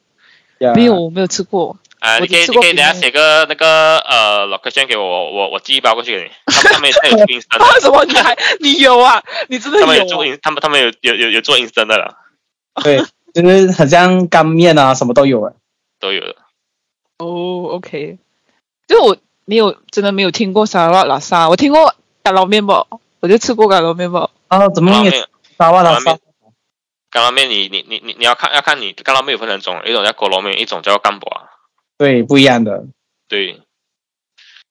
[0.74, 1.76] 没有，我没有吃过。
[2.00, 6.30] 啊，你可以你可以等下写个那个呃 location 给我，我我我寄一包过去给你。
[6.46, 9.22] 他们他们也有 做 instant 的，为什么你还你有啊？
[9.48, 10.14] 你真的他们有有啊？
[10.14, 12.16] 做 in 他们他们有有有有做 instant 的了，
[12.82, 12.98] 对，
[13.34, 15.52] 就是很像干面啊，什么都有哎。
[15.98, 16.36] 都有的。
[17.18, 18.16] 哦，OK，
[18.88, 22.86] 就我没有真的没有听过沙拉拉沙，我听过干捞面包，
[23.20, 24.30] 我就吃过干捞面包。
[24.48, 26.20] 啊，怎么也干捞面，沙拉拉萨干捞面？
[27.10, 31.49] 干捞面你你你你你要看要看你干捞面有分两种，一种叫锅捞面，一种叫干巴。
[32.00, 32.86] 对，不一样的。
[33.28, 33.60] 对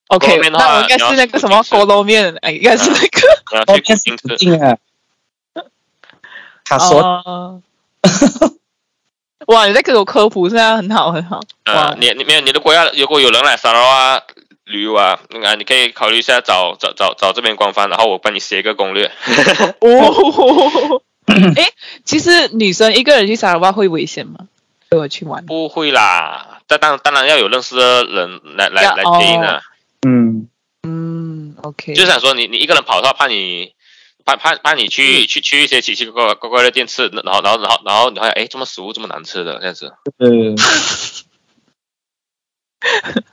[0.07, 3.07] ，OK，那我应该是那个什么锅捞面，哎，应该是那个。
[3.51, 4.75] 然后去后面是古啊。
[6.65, 7.61] 他说哦
[9.45, 11.39] 哇，你在给我科普，现在很好很好。
[11.65, 14.23] 呃哇，你你没有你如果要如果有人来沙拉瓦
[14.63, 19.11] 旅游啊，那个你可以考虑一下找找找找这边官方，然后我帮你写一个攻略。
[19.81, 21.03] 哦，
[21.55, 21.69] 哎，
[22.03, 24.47] 其实女生一个人去沙拉瓦会危险吗？
[24.89, 25.45] 跟我去玩。
[25.45, 29.61] 不会啦，但当当然要有认识的人来来要来接应的。
[30.07, 30.47] 嗯，
[30.83, 33.73] 嗯，OK，就想说你你一个人跑的话，怕你
[34.23, 39.91] 怕怕怕你去去去一些奇奇怪怪怪怪的店吃，然后然后然后然后你会哎，这么食物这么难吃的这样子。
[40.19, 40.55] 嗯，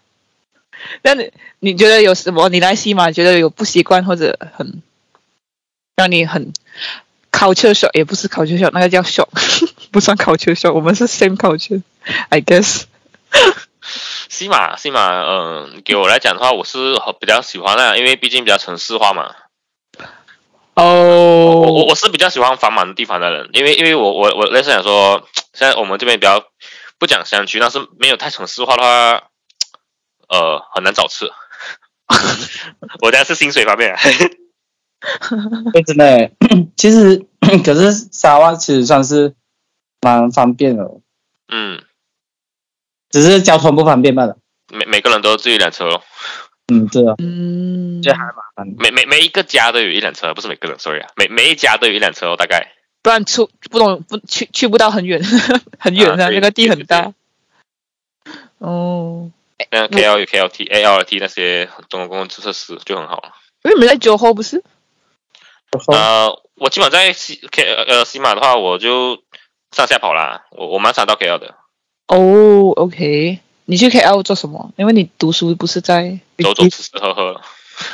[1.03, 2.49] 那你你觉得有什么？
[2.49, 4.83] 你来西马觉得有不习惯或者很
[5.95, 6.55] 让你很
[7.31, 9.29] culture shock，也不是 culture shock，那个叫 shock，
[9.91, 12.85] 不算 culture shock，我们是 same culture，I guess。
[14.29, 19.35] 西马西马，嗯、给我来讲的话，我是比较喜欢的，因为毕竟比较城市化嘛。
[20.75, 26.45] 我我哦，我是比较喜欢繁忙的地方的人，因为因为我我我类似想说，现在我们这边比较
[26.99, 29.23] 不讲山区，但是没有太城市化的话，
[30.29, 31.31] 呃，很难找吃。
[33.01, 33.99] 我家是薪水方面啊，
[35.73, 36.37] 对，真的欸。
[36.77, 37.25] 其实，
[37.65, 39.35] 可是沙湾其实算是
[40.03, 40.85] 蛮方便的，
[41.49, 41.83] 嗯，
[43.23, 44.37] 只是交通不方便罢了。
[44.71, 46.03] 每每个人都有自己一辆车咯，
[46.69, 48.67] 嗯，对啊，嗯，这还麻烦。
[48.79, 52.73] 每每每一个家都有一辆车，不是每个人，sorry 啊，每每一家都有一辆车哦，大概。
[53.03, 55.23] 不然出不懂不去去不到很远，
[55.79, 57.13] 很远的、啊那个地很大。
[58.59, 59.31] 哦，
[59.71, 63.33] 那 KL 有 KLT、ALT 那些中国公共设施就很好了。
[63.63, 64.63] 因为你们在九号不是？
[65.89, 69.23] 呃，我基本在西 K 呃西马的话，我就
[69.71, 71.55] 上下跑啦，我我蛮常到 KL 的，
[72.09, 74.73] 哦，OK，你去 KL 做什么？
[74.77, 77.41] 因为你读书不是在走走吃吃喝喝。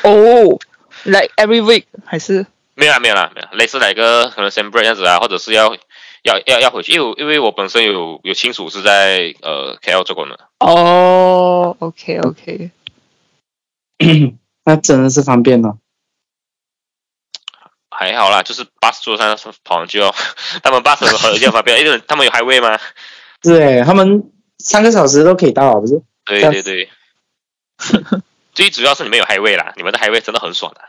[0.03, 0.59] 哦
[1.05, 5.75] ，like every week 还是没有啦，没有啦，没有啦，类似来个可能 s e m break 这样子啊，或者是要
[6.23, 12.71] 要要要回去，因为我因为我本身有有亲属是在呃 KL 做工的，哦，OK OK，
[14.65, 15.79] 那真的是方便了。
[17.91, 20.15] 还好啦，就是 bus 坐上跑上去哦，
[20.63, 21.09] 他们 bus 很
[21.41, 22.79] 很 方便，因为他们有 highway 吗？
[23.43, 26.03] 是诶，他们三个小时都可以到，不是？
[26.25, 26.89] 对对对，
[28.55, 30.81] 最主要是你们有 highway 啦，你们的 highway 真的很爽的。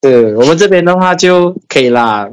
[0.00, 2.28] 对，我们这边的话就可以啦，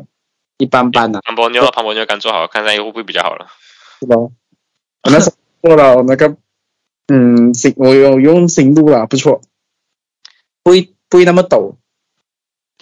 [0.57, 3.47] 一般般啦，庞博妞庞博妞刚做好，看看会不会比较好了。
[3.99, 4.15] 是吧。
[4.15, 6.35] 我那时候做了那个，
[7.07, 9.41] 嗯，行，我有用行路了，不错，
[10.63, 11.75] 不会不会那么陡。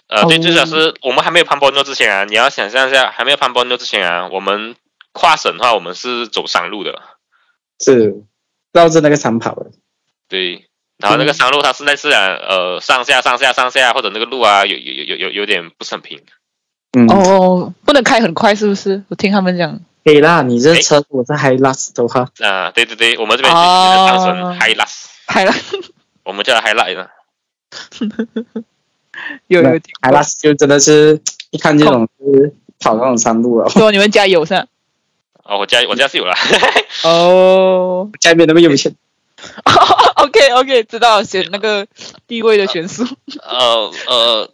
[0.07, 4.75] 呃，最主要是我们还没有潘波妞之前啊，你要想象一下，还没有潘波妞之前啊，我们
[5.11, 7.01] 跨省的话，我们是走山路的，
[7.79, 8.23] 是
[8.73, 9.71] 绕着那个山跑的。
[10.27, 10.67] 对。
[10.97, 16.21] 然后那个山路它是类似啊，呃，上下上下上下，或者那个路啊，有有有有有有点不是很平。
[16.95, 19.03] 嗯，哦，不能开很快是不是？
[19.07, 25.51] 我听他们讲，可以啦，你这诶车我是 High Last 的话，啊、对对对，我们这边哦就是当成 high last，开了
[26.23, 27.09] 我们叫它 high light 的。
[29.47, 31.19] 有有听 High 过 Last 就真的是
[31.49, 33.69] 一看这种是跑那种山路了。
[33.69, 34.67] 说你们家有是吧？
[35.43, 36.35] 哦，我家我家是有啦。
[37.03, 38.95] 哦家里面那么有钱，，
[40.15, 41.87] OK OK，知道选那个
[42.27, 43.03] 地位的选数。
[43.41, 44.51] 呃呃，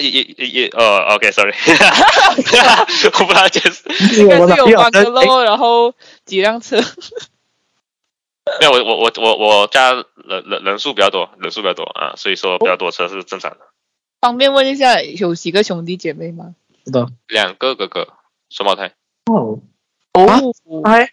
[0.00, 4.20] 也也也也呃，OK，sorry， 我不知道解释。
[4.20, 6.76] 应该是有房的的喽，然后几辆车。
[8.58, 10.04] 没有，我我我我我家人
[10.46, 13.58] 人人数比较多，人数比较多啊，所以说比较多车是正常的。
[14.20, 16.54] 方便问一下，有几个兄弟姐妹吗？
[16.84, 18.08] 知道两个哥哥，
[18.48, 18.92] 双胞胎
[19.26, 19.60] 哦，
[20.12, 20.52] 哦，
[20.84, 21.10] 哎，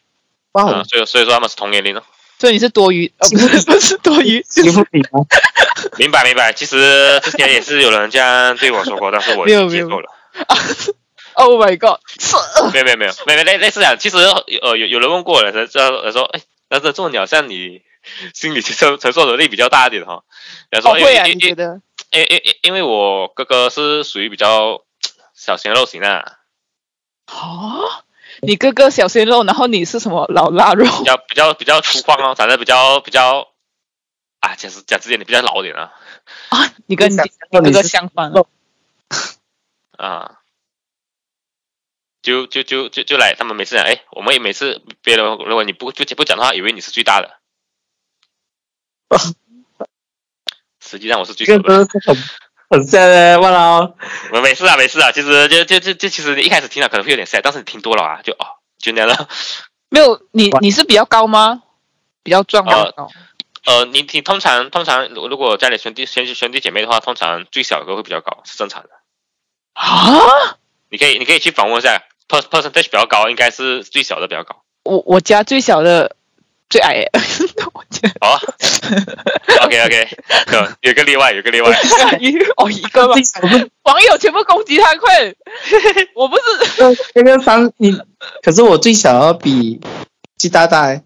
[0.53, 2.03] 哇啊，哦，所以所以说他们是同年龄的。
[2.39, 5.25] 所以你是多余，呃，不是不是多余，欺负你吗？
[5.97, 10.11] 明白明白，其实之前也是有人这样对我说过，但是我接受了。
[11.39, 11.99] Oh my god！
[12.19, 12.35] 是
[12.73, 17.83] 没有没有没有没有类类似这样，其实呃有有人问过了，才知道说，哎，但是这种鸟像你
[18.33, 20.23] 心理承承受能力比较大一点哈。
[20.83, 21.25] 会啊？
[21.27, 21.79] 你觉得？
[22.09, 24.81] 因因因为因为我哥哥是属于比较
[25.35, 26.09] 小鲜肉型的，
[27.25, 28.01] 啊？
[28.41, 30.85] 你哥哥小鲜肉，然后你是什么老腊肉？
[30.85, 33.47] 比较比较比较粗犷哦，长得比较比较
[34.39, 35.93] 啊，讲实讲直接你，比较老一点啊
[36.49, 36.73] 啊？
[36.85, 38.47] 你跟你你哥哥相反啊肉
[39.97, 40.39] 啊。
[42.23, 47.39] 就就就就就来，他们每次讲，哎，我们也每次别人如果你不就不讲的话，以为你是最大的，
[50.83, 52.19] 实际上我是最这个小的。
[52.69, 53.91] 很 很 sad 的，哇啦，
[54.31, 55.11] 没没事啊，没事啊。
[55.11, 59.29] 其实就就就就其实你一开始听了可能会有点 sad，但是你听多了啊，就哦就那样了。
[59.89, 61.63] 没有，你你是比较高吗？
[62.23, 63.09] 比较壮，比较高。
[63.65, 68.89] 呃，你你通常通常如如果家里兄弟兄弟兄弟姐妹的话，通常最小的会比较高，是正常的。
[69.73, 70.57] 啊？
[70.89, 74.61] 你可以你可以去访问一下，per percentage 比较高，应该是最小的比较高。
[74.83, 76.15] 我我家最小的
[76.69, 77.11] 最矮耶，
[78.21, 78.39] 好、
[79.65, 80.07] OK OK，
[80.53, 81.69] 有有个例外，有个例外。
[82.19, 83.23] 一哦一个吧最。
[83.23, 85.33] 小是网友全部攻击他，快！
[86.15, 86.41] 我不是
[87.15, 87.97] 那个三你，
[88.43, 89.79] 可是我最小要比
[90.37, 91.03] 鸡大大欸。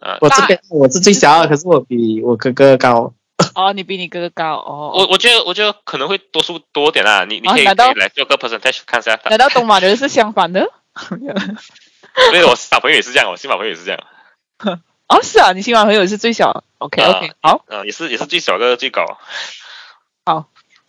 [0.00, 3.12] 啊，我这边我是最小的，可是我比我哥哥高。
[3.54, 4.92] 哦，你比你哥哥高哦。
[4.94, 7.74] 我我觉得我觉得可能会多数多点啊，你你可以,、来
[8.14, 9.18] 做个 percentage 看一下。
[9.24, 10.70] 难道东马人是相反的？
[12.30, 14.00] 所以我小朋友也是这样，我新马朋友也是这样。
[15.08, 16.64] 哦，是啊，你新马朋友是最小。
[16.78, 19.04] OK 啊 OK，好，嗯、也是也是最小的最高。
[20.24, 20.48] 好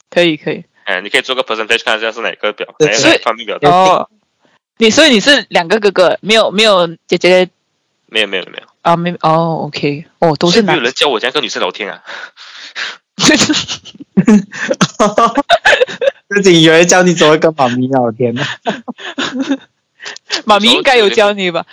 [0.09, 0.63] 可以可以。
[0.85, 3.69] 哎，你可以做个 percentage 看一下是哪个表，哪对方面表大。
[3.69, 4.09] 哦，
[4.77, 7.49] 你所以你是两个哥哥，没有没有姐姐
[8.07, 8.95] 没有没有没有，啊？
[8.95, 10.83] 没哦，OK，哦，都是男没有。
[10.85, 12.03] 人教我这样跟女生聊天啊。
[16.29, 18.43] 自己以为教你怎么跟妈咪聊天呢？
[20.45, 21.65] 妈咪应该有教你吧？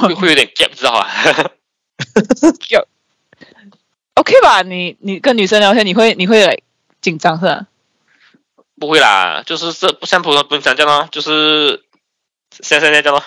[0.00, 1.08] 会会有点 gap，知道吧？
[4.14, 4.62] OK 吧？
[4.62, 6.62] 你你跟女生聊天，你会你会
[7.00, 7.66] 紧张是吧？
[8.78, 11.84] 不会啦，就是这不像普通平常这样咯，就是
[12.60, 13.24] 现在现在这样咯。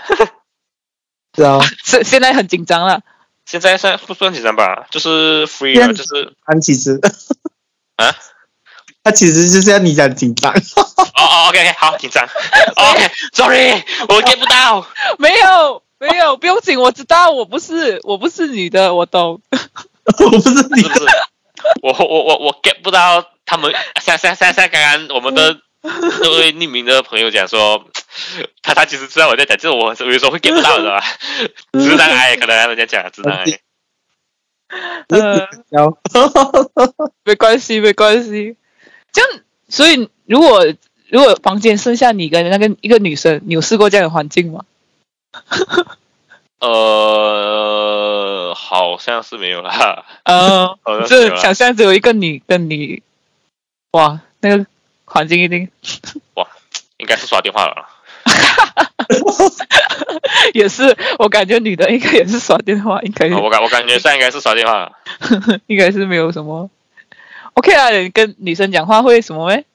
[1.34, 3.02] 知 道是现在很紧张了。
[3.46, 4.86] 现在算不算紧张吧？
[4.92, 7.00] 就是 free 就是安其实
[7.96, 8.16] 啊，
[9.04, 10.52] 他其实就是要你讲紧张。
[10.54, 10.58] 哦
[11.16, 12.24] 哦，OK OK， 好紧张。
[12.76, 13.72] OK，Sorry，
[14.10, 14.86] 我 get 不到。
[15.18, 19.42] 没有没有，不用紧，我知道我不是我不是女的，我懂。
[20.20, 21.30] 我不是你的？
[21.82, 27.86] 我我我我 get 不到他们像像像像刚刚我们的 那位匿名的朋友讲说，
[28.62, 31.04] 他他其实知道我在讲，就是我有时候会 get 不到的吧，
[31.74, 33.60] 直男癌可能他们在讲直男癌。
[35.08, 35.98] 呃，然后
[37.24, 38.56] 没关系没关系。
[39.12, 39.30] 这样，
[39.68, 40.66] 所以如果
[41.10, 44.64] 如果房间剩下你跟那个一个女生，你有试过这样的环境吗？
[46.60, 53.02] 呃，好像是没有啦，呃， 好像是就想象只有一个你跟你，
[53.92, 54.66] 哇，那个
[55.06, 55.70] 环境一定
[56.36, 56.46] 哇
[56.98, 57.88] 应该是刷电话了。
[60.54, 64.92] 也是，我感觉女的应该也是耍电话，应该呃我感我感觉上应该是刷电话了。
[65.68, 66.70] 应该是没有什么。
[67.60, 69.66] OK 啊，你跟女生讲话会什么咩？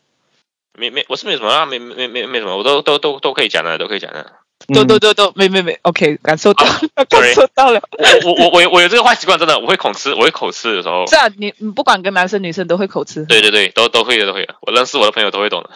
[0.78, 4.32] 没没，我是没什么啊，没没没没什么，我都都都都可以讲的，都可以讲的。
[4.72, 7.82] 都都都都没没没，OK，感受到，感 sorry 受到了。
[8.24, 11.06] 我我我有我有这个坏习惯，真的，我会口吃，我会口吃的时候。
[11.06, 13.26] 是啊，你你不管跟男生女生都会口吃。
[13.26, 14.54] 对对对，都都会的，都会的。
[14.62, 15.70] 我认识我的朋友都会懂的。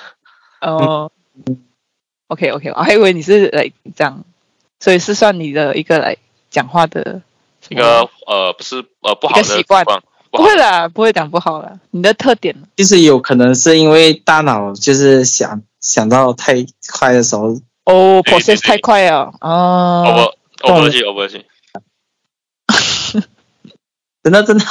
[0.63, 1.13] 哦、
[2.29, 4.25] OK OK，我还以为你是来讲，
[4.81, 6.17] 所以是算你的一个来
[6.49, 7.21] 讲话的
[7.69, 9.85] 一个呃，不是呃不好的习惯
[10.31, 12.55] 不不会啦，不会讲不好啦，你的特点。
[12.77, 16.55] 其实有可能是因为大脑就是想想到太
[16.93, 17.49] 快的时候，
[17.85, 19.33] 哦对对，process 太快了。
[19.41, 21.45] 哦，over over 去 over 去。
[24.23, 24.65] 真的真的，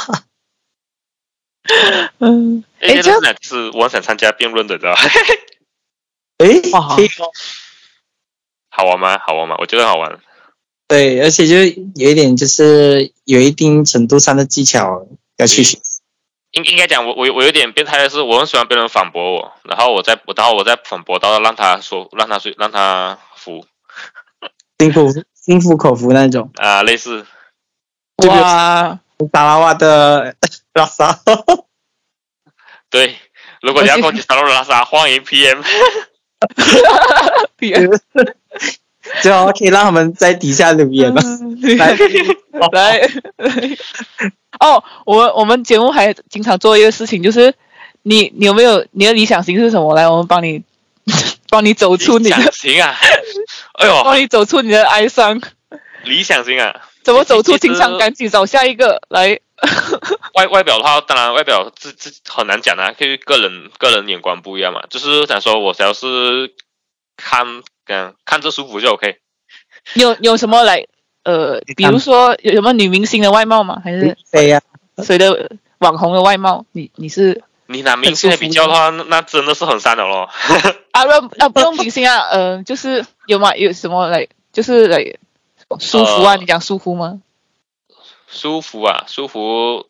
[2.18, 5.00] 嗯，哎，哎，这样这是我想参加辩论的，知道吧？
[6.38, 7.30] 诶， 哇可以哦
[8.70, 9.18] 好玩吗？
[9.18, 9.56] 好玩吗？
[9.58, 10.20] 我觉得好玩。
[10.86, 11.56] 对，而且就
[11.96, 15.06] 有一点就是有一定程度上的技巧
[15.38, 15.78] 要去学。
[16.52, 23.64] 应应该讲，我我我有点变态的是，我很喜欢别人反驳我，然后我再然后我再反驳到让他说，让他说，让他服
[24.78, 26.50] 心服心服口服那种。
[26.56, 27.26] 啊、类似
[28.16, 28.98] 这个哇，
[29.32, 30.34] 达拉瓦的
[30.74, 31.18] 拉萨，
[32.90, 33.16] 对。
[33.60, 35.64] 如果你要攻击沙洛拉萨，欢迎 PM。
[39.20, 41.20] 最好可以让他们在底下留言了。
[41.76, 41.96] 来，
[42.70, 43.00] 来，
[44.60, 47.54] 哦，我们我们节目还经常做一个事情，就是
[48.02, 49.94] 你你有没有你的理想型是什么？
[49.94, 50.62] 来，我们帮你
[51.48, 52.94] 帮你走出你的理想，型啊！
[53.80, 55.40] 哎呦，帮你走出你的哀伤，
[56.04, 56.88] 理想型啊！
[57.02, 57.96] 怎么走出情伤？
[57.98, 59.40] 赶紧找下一个来。
[60.34, 64.84] 外外表的话，当然外表这这很难讲啊，可以个人个人眼光不一样嘛。
[64.88, 66.54] 就是想说，我只要是
[67.16, 69.16] 看嗯看着舒服就 OK。
[69.94, 70.86] 你有你有什么来
[71.28, 73.80] 呃，比如说有什么女明星的外貌吗？
[73.84, 74.60] 还是谁呀，
[75.02, 76.64] 谁的网红的外貌？
[76.72, 80.28] 你你是你拿明星来比较的话，那那真的是很散的咯。
[80.92, 83.54] 啊不啊不用明星啊， 呃，就是有吗？
[83.54, 85.04] 有什么来就是来
[85.78, 86.30] 舒服啊？
[86.32, 87.20] 呃你讲舒服吗？
[88.26, 89.86] 舒服啊，舒服。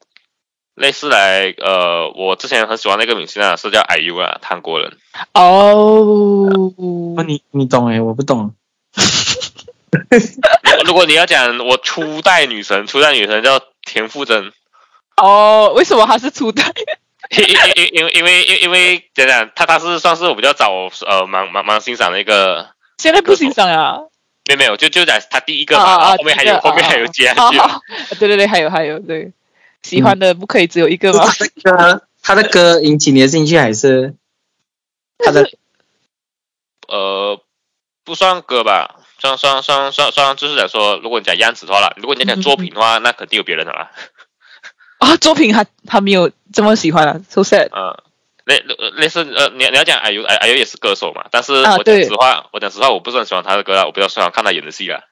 [0.74, 4.97] 类似来呃，我之前很喜欢那个明星啊，是叫 IU 啊，韩国人。
[5.34, 8.55] 哦，哦，你你懂诶，我不懂。
[9.91, 10.20] 如
[10.64, 14.53] 果如果你要讲我初代女神，初代女神叫田馥甄，
[15.16, 16.64] 哦，为什么她是初代？
[17.30, 20.70] 因因因因为因为因因为怎样讲，她她是算是我比较早
[21.07, 23.99] 呃蛮蛮蛮欣赏的一个，现在不欣赏啊？
[24.47, 27.80] 没有没有就就在她第一个嘛，啊后后面还有后面还有接下去，啊 啊
[28.18, 29.32] 对对对，还有还有，对，
[29.82, 31.26] 喜欢的不可以只有一个吗？
[31.26, 34.14] 他的歌，他的歌引起你的兴趣，还是？
[35.18, 35.51] 他的
[36.89, 37.39] 呃
[38.05, 43.90] 不算歌吧，算算算算算就是来说，如果你讲样子的话啦，如果你讲作品的话，那肯定有别人的啦，
[44.98, 47.68] 啊， 作品他他没有这么喜欢啊，so sad。
[47.72, 47.96] 嗯。
[48.48, 48.64] 类
[48.94, 55.04] 类似呃，你你要讲 IU IU 也是歌手嘛，但是我讲实话，我讲实话，我不是很喜欢他的歌啦，我比较喜欢看他演的戏啦。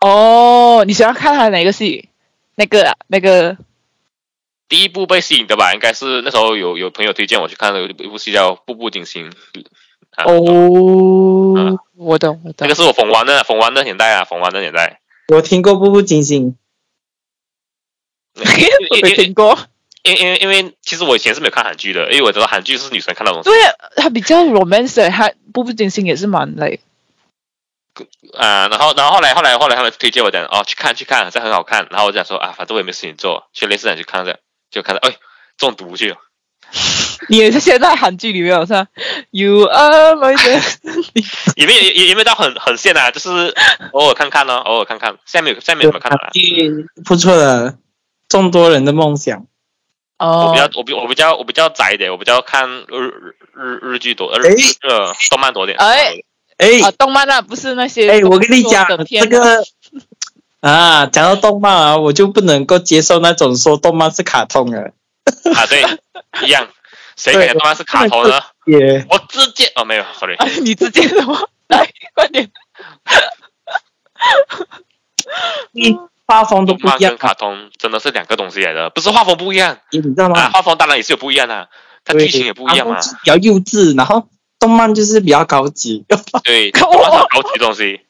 [0.00, 2.08] 哦，你喜欢看他哪个戏？
[2.54, 3.58] 那个啊，那个
[4.66, 9.30] 第一部被吸引的吧，应该是那时候有有朋友推荐我去看的一部戏叫《步步惊心》。
[10.16, 12.74] 啊、哦，我懂我懂那个。
[12.74, 15.00] 是我疯玩的疯玩的年代啊，疯玩的年代。
[15.28, 16.56] 我听过《步步惊心
[18.34, 19.58] 我没听过。
[20.02, 26.80] 因因为因为其实我以前是没有看韩剧的，因为我知道韩剧是女生看那种东西对，它比较 romance，它步步惊心也是蛮累。
[28.38, 28.66] 啊。
[28.68, 31.86] 然后然后后来后来后来他们推荐我讲哦去看去看，这很好看。
[31.90, 34.38] 然后我讲说啊，反正我也没事情做，去类似想去看这，
[34.70, 35.14] 就看到哎
[35.58, 36.16] 中毒去了。
[37.28, 38.86] 你也是现在韩剧里面好像
[39.30, 41.24] You are my destiny。
[41.56, 43.54] 也没有也也没有到很很现啊，就是
[43.92, 45.16] 偶尔看看哦，偶尔看看。
[45.26, 46.30] 下面有下面有没有看了啦。
[46.32, 47.76] 剧不错的，
[48.28, 49.46] 众多人的梦想。
[50.18, 55.78] 哦我比较我比我比较我比较宅一点，我比较看日日日日剧多，呃动漫多点。
[55.78, 56.14] 哎
[56.58, 59.62] 哎啊，动漫啊，不是那些哎，我跟你讲这个
[60.60, 64.92] 啊，讲到动漫啊，我就不能够接受那种说动漫是卡通的，
[65.54, 65.82] 啊对，
[66.46, 66.68] 一样。
[67.20, 68.40] 谁给的动漫是卡通呢？
[68.66, 71.48] 也我直接哦没有，sorry，哎，你直接什么？
[71.68, 72.50] 来，快点。
[75.72, 75.96] 你
[76.26, 80.50] 画风都不一样跟，卡通真的是两个东西来的，不是画风不一样你知道啊，吗？
[80.50, 81.68] 画风当然也是有不一样的，
[82.04, 83.00] 它剧情也不一样嘛卡。
[83.00, 86.04] 通是比较幼稚，然后动漫就是比较高级。
[86.42, 88.00] 对，靠 动漫是高级的东西。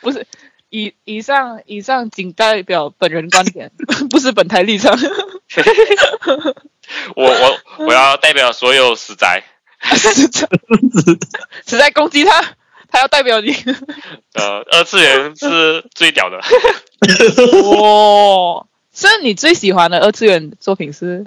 [0.00, 0.26] 不是，
[0.72, 3.70] 以以上以上仅代表本人观点，
[4.08, 4.96] 不是本台立场。
[7.14, 9.44] 我我我要代表所有死宅，
[9.82, 10.48] 实在
[11.66, 12.54] 实在攻击他，
[12.88, 13.52] 他要代表你。
[14.32, 16.38] 呃，二次元是最屌的。
[16.38, 18.66] 哇！
[18.92, 21.26] 所以你最喜欢的二次元作品是？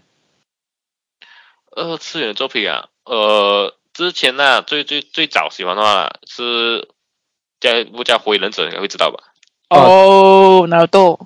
[1.69, 6.89] 二次元作品啊，呃，之前呢、最最最早喜欢的话是
[7.59, 9.34] 叫一部叫《火影忍者》，应该会知道吧？
[9.69, 11.19] 哦，哪豆？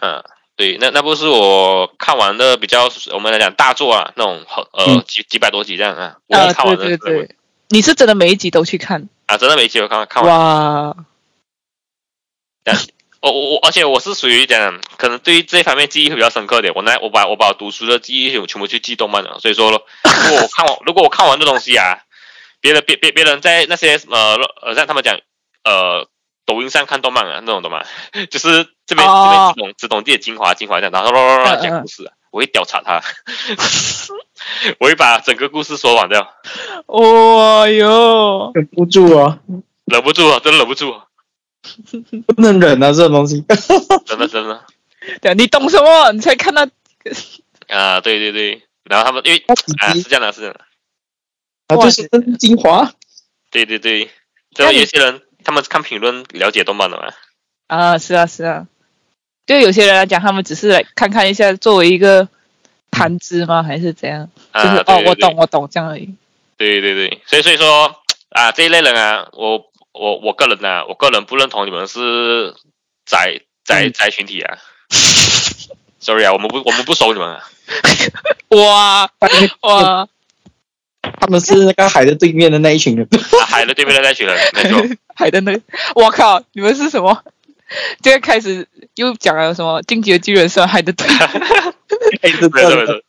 [0.00, 0.22] 嗯，
[0.56, 7.36] 对，那那部是我看完的比较，我们来讲大作啊，那种很呃、嗯几几百多集这样啊，我啊，看完的对对对，
[7.68, 9.08] 你是真的每一集都去看？
[9.26, 10.38] 啊，真的每一集都看看完。
[10.38, 10.96] 哇！
[13.22, 16.72] 我我我，而且我是属于讲，可能对于这一方面记忆会比较深刻点。
[16.76, 19.78] 我那我把我把我读书的记忆全部去记动漫了，所以说，如
[20.30, 21.98] 果我看完， 如果我看完这东西啊，
[22.60, 25.18] 别的别别别人在那些呃呃让他们讲
[25.64, 26.06] 呃
[26.46, 27.84] 抖音上看动漫啊那种动漫？
[28.30, 29.52] 就是这边、哦。
[29.54, 33.02] 这边只懂只懂自己的精华精华这样，然后啦啦啦讲故事啊，我会调查他，
[34.78, 36.28] 我会把整个故事说完掉。
[36.86, 39.38] 哦哟，忍不住啊，
[39.86, 41.04] 忍不住啊，真忍不住啊，
[42.26, 43.44] 不能忍啊，这种东西。
[44.06, 44.64] 真的真的。
[45.20, 46.12] 对，你懂什么？
[46.12, 46.66] 你才看到。
[47.68, 49.42] 啊，对对对，然后他们因为
[49.78, 50.60] 啊是这样的，是这样的，
[51.68, 52.92] 啊，就是真精华。
[53.50, 54.10] 对对对，
[54.54, 57.04] 这有些人他们看评论了解动漫的嘛，
[57.68, 58.66] 啊，是啊是啊，
[59.46, 62.28] 对有些人来讲，他们只是来看看一下，作为一个
[62.90, 63.62] 谈资吗？
[63.62, 64.28] 还是怎样？
[64.52, 66.12] 就是啊，哦，我懂我懂这样而已。
[66.56, 67.94] 对对对，所以所以说
[68.30, 72.52] 啊，这一类人啊，我我我个人呢、我个人不认同你们是
[73.04, 74.58] 宅宅嗯宅群体啊。
[76.00, 77.48] Sorry 啊，我们不我们不收你们啊。
[78.48, 79.10] 哇
[79.62, 80.08] 哇，
[81.20, 83.06] 他们是那个海的对面的那一群人。
[83.12, 84.96] 啊海的对面的那群人，没错。
[85.14, 85.62] 海的那个，
[85.94, 87.22] 我靠，你们是什么？
[88.02, 91.06] 这个开始又讲了什么《进击的巨人》是海的对，
[92.22, 93.02] 没错没错。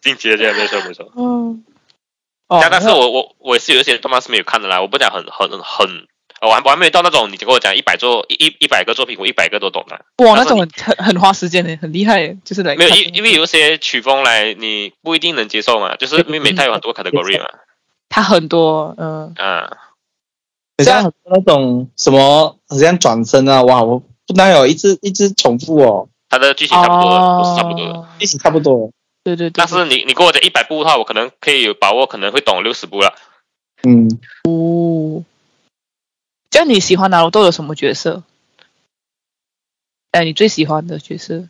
[0.00, 1.10] 晋级的巨人没错没错。
[1.16, 1.64] 嗯，
[2.48, 6.04] 哦但但是我我我也是有一些动漫是没有看的啦，我不讲很很很，呃
[6.46, 10.24] 我还我还没有到那种你跟我讲一百作一一一百个作品，我一百个都懂的。
[10.24, 17.46] 哇，那种很很很花时间的，很厉害，就是来没有，因因为有一些曲风来你不一定能接受嘛，就是因为每它有很多 category 嘛。
[18.08, 19.76] 它很多，嗯，啊，
[20.78, 27.92] 很像很多那种什么，好像转身啊，哇，我不能有一直一直重复哦，它的剧情差不多的，都是差不多的。
[27.94, 28.90] 哦一起差不多。
[29.24, 33.14] 对对对，但是你你跟我讲一百部的话，我可能可以有把握，可能会懂六十部了。
[33.82, 34.08] 嗯，
[34.44, 35.24] 哦，
[36.54, 38.22] 这样你喜欢哪鲁都有什么角色？
[40.12, 41.48] 哎，你最喜欢的角色？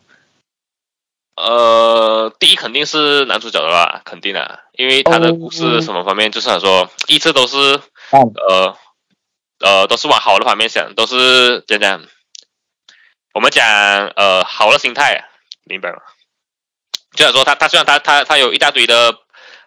[1.35, 7.55] 呃，第一肯定是男主角的啦，肯定的，因为他的故事什么方面，就是想说一直都是
[8.09, 8.77] 哦呃
[9.59, 12.09] 呃都是往好的方面想，都是怎样讲？
[13.35, 13.63] 我们讲
[14.15, 15.29] 呃好的心态，
[15.65, 15.99] 明白吗？
[17.15, 19.19] 就想说他他虽然他他他有一大堆的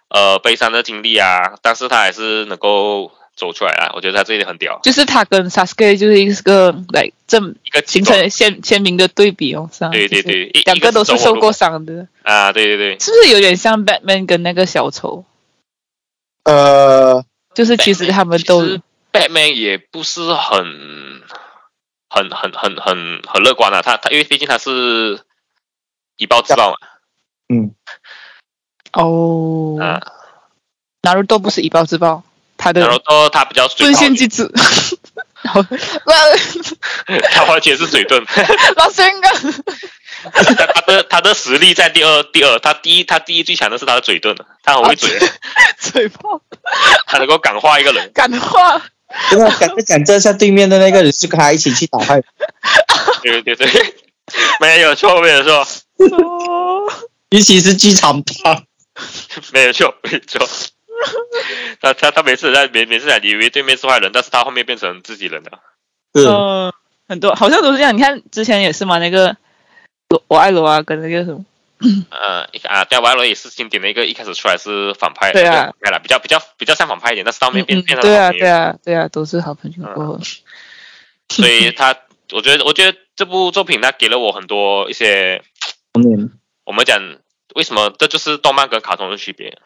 [0.09, 9.91] 呃悲伤的经历啊，但是他还是能够走出来啊，我觉得他这一点很屌，就是他跟 Sasuke 就是一个来正一个形成鲜鲜明的对比哦，是吧？
[9.91, 15.25] 对对对，两个都是受过伤伤的，啊，对对对，是不是有点像 Batman 跟那个小丑？
[16.45, 17.25] 呃，
[17.55, 18.63] 就是其实他们都
[19.13, 21.23] Batman 也不是很
[22.09, 25.21] 很很很很很乐观啊，他他因为毕竟他是
[26.17, 26.77] 以暴制暴嘛，
[27.49, 27.75] 嗯，
[28.93, 30.03] 哦，啊，
[31.03, 32.25] 哪鲁都不是以暴制暴，
[32.73, 34.51] 他然后他比较嘴尊炮一点，献机制。
[35.45, 35.63] 然后
[37.31, 38.21] 他完全是嘴遁，
[38.75, 39.29] 老三个，
[40.33, 45.17] 他他的他的实力在第二第二，他第一他第一最强的是他的嘴遁，他很会嘴，
[45.79, 46.43] 嘴炮
[47.07, 48.83] 他能够感化一个人，感化，
[49.31, 52.21] 因为讲讲这下对面的那个人是跟他一起去打败，
[53.23, 53.95] 对对对，
[54.61, 55.67] 没有错没有错
[56.11, 56.93] 哦
[57.31, 58.63] 尤其是剧场炮，
[59.53, 60.49] 没有错没有错。
[61.81, 65.61] 他他他每次在每每次在以为对面是坏人，但是他后面变成自己人了。
[66.15, 66.73] 是嗯，
[67.09, 67.97] 很多好像都是这样。
[67.97, 69.37] 你看之前也是嘛，那个
[70.09, 71.45] 罗我爱罗啊，跟那个什么，
[72.11, 80.21] 呃，一啊，对啊，瓦罗也是经典的一个，一开始出来是反派，对啊，对了，比较比较比较像反派一点，但是到后面变嗯变成对啊，好朋友对啊，对啊，都是好朋友嗯过后。
[81.31, 81.95] 所以他，
[82.33, 85.43] 我觉得我觉得这部作品它给了我很多一些，
[85.93, 86.31] 童年，
[86.65, 86.99] 我们讲
[87.55, 89.59] 为什么这就是动漫跟卡通的区别。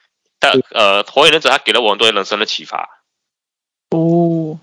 [0.43, 3.05] 但呃，火影忍者它给了我很多人生的启发。
[3.91, 4.59] 哦，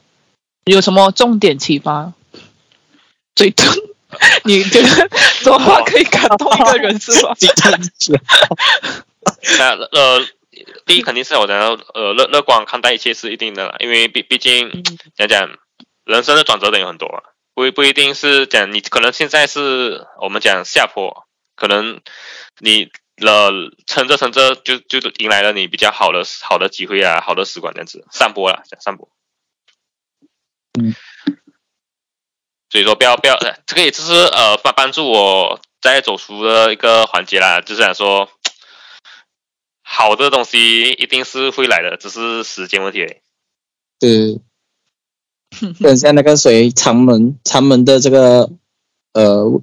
[0.65, 2.11] 有什么重点启发？
[3.33, 3.63] 嘴遁，
[4.43, 5.09] 你觉得
[5.41, 7.33] 作画可以感动一个人是吧？
[7.35, 7.53] 记得
[7.97, 8.21] 是
[9.57, 10.27] 那呃，
[10.85, 11.57] 第一肯定是我讲
[11.93, 14.83] 呃乐乐观看待一切是一定的啦，因为毕毕竟嗯
[15.15, 15.49] 讲讲
[16.03, 17.23] 人生的转折点有很多啊，
[17.53, 21.25] 不不一定是讲你可能现在是我们讲下坡，
[21.55, 22.01] 可能
[22.59, 22.89] 你
[23.19, 23.51] 了
[23.85, 29.09] 撑着撑着就就迎来了你比较好的好的机会啊，好的时光这样子上播了，讲上播。
[30.79, 30.95] 嗯，
[32.69, 38.29] 所以说不要不要，呃这个也就是呃帮帮助我在走出的一个环节啦，就是想说。
[39.91, 43.15] 好的东西一定是会来的，只是时间问题而已。
[43.99, 44.39] 是，
[45.83, 48.51] 很像那个谁长门长门的这个
[49.13, 49.61] 呃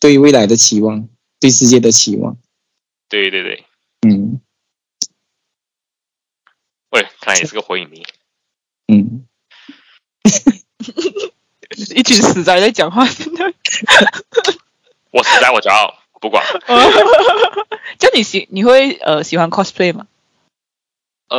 [0.00, 2.36] 对未来的期望，对世界的期望，
[3.10, 3.66] 对对对，
[4.08, 4.40] 嗯
[6.90, 8.02] 喂，看来也是个火影迷。
[8.86, 9.26] 嗯，
[11.94, 13.52] 一群死宅在讲话，真的。
[15.10, 16.44] 我死宅我骄傲，不管。
[17.98, 20.06] 这样你喜你会呃喜欢 cosplay 吗？
[21.28, 21.38] 呃，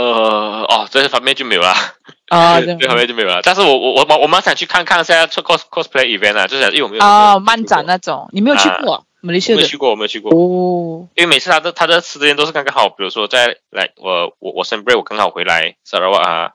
[0.69, 1.95] 哦，这方面就没有啦，
[2.28, 3.41] 啊， 这这方面就没有了。
[3.43, 9.03] 但是我我我我我蛮想去看看现在出 cos cosplay event 啊，就是因为我没有啊，漫展那种，你没有去过啊？
[9.22, 16.51] 马来西亚没去过，我没有去过，哦，因为每次他的他的时间都是刚刚好，比如说在来我我我生 break 我刚好回来沙拉瓦啊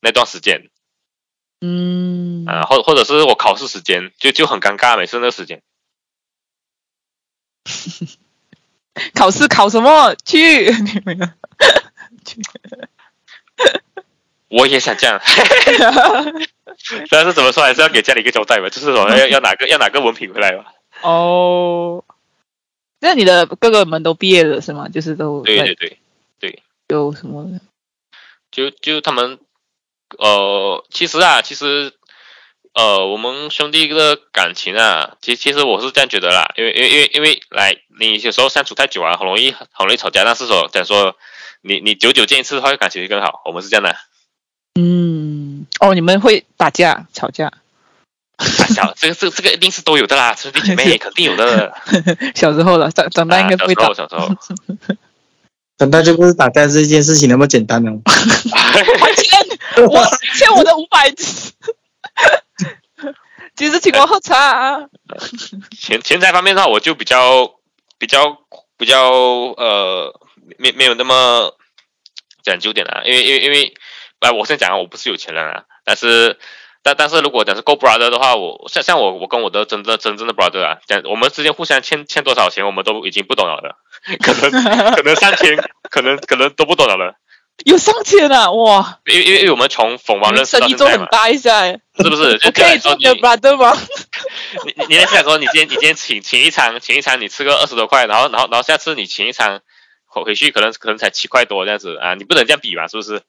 [0.00, 0.70] 那段时间
[1.60, 5.62] 嗯，啊，或或者是我考试时间，就就很尴尬，每次那个时间。
[9.14, 10.14] 考试考什么？
[10.24, 11.26] 去，你没有？
[14.48, 15.20] 我也想这样，
[17.10, 20.72] 但是怎么说还是要给家里一个交代吧，就是说要要拿个要拿个文凭回来吧。
[21.02, 22.04] 哦，
[23.00, 24.88] 那你的哥哥们都毕业了是吗？
[24.88, 25.98] 就是都对对对
[26.38, 27.60] 对，有什么？
[28.50, 29.38] 就就他们
[30.18, 31.92] 呃，其实啊，其实
[32.72, 41.16] 呃，我们兄弟的感情啊，其其实我是这样觉得啦，因为因为因为因为来你有时候相处太久啊，很容易很容易吵架，但是说讲说
[41.62, 43.96] 你你久久见一次的话，感情会更好，我们是这样的。
[44.80, 47.52] 嗯，哦，你们会打架吵架？
[48.82, 51.74] 啊小这个这个这个一定是都有的啦，兄弟姐妹肯定有的。
[52.34, 53.86] 小时候了，长长大应该啊不会打。
[53.86, 54.54] 小时候小时
[54.88, 54.96] 候，
[55.78, 57.90] 长大就不是打架这件事情那么简单了。
[57.94, 58.02] 我
[59.14, 60.06] 欠我
[60.36, 61.10] 欠我的五百，
[63.56, 64.78] 其实请我喝茶啊。
[65.76, 67.54] 钱钱财方面的话，我就比较
[67.98, 68.38] 比较
[68.76, 70.20] 比较呃，
[70.58, 71.56] 没没有那么
[72.42, 73.74] 讲究点啊，因为因为因为，
[74.20, 76.38] 啊，我先讲啊，我不是有钱人啊，但是
[76.84, 83.74] 但但是如果讲是 Go brother 的话，我像像我我跟我的真正真正的 brother 啊，讲我们之间互相欠欠多少钱，我们都已经不懂了的，
[84.22, 84.50] 可能
[84.94, 85.56] 可能三千，
[85.90, 87.14] 可能可能都不懂了的，
[87.64, 88.50] 有上千啊！
[88.52, 92.36] 哇，因为因为因为我们从凤凰认识生意做很大一下欸，是不是？
[92.38, 93.74] 就我可以做你的 brother 吗？
[94.66, 99.60] 你你你在想说，你今天你今天请请一场请一场，你吃个二十多块，然后然后然后下次你请一场
[100.04, 103.22] 回回去可能可能才七块多这样子啊，你不能这样比嘛，是不是？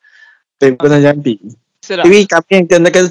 [0.59, 1.39] 对，不能这样比，
[1.85, 3.01] 是的因，为干面跟那个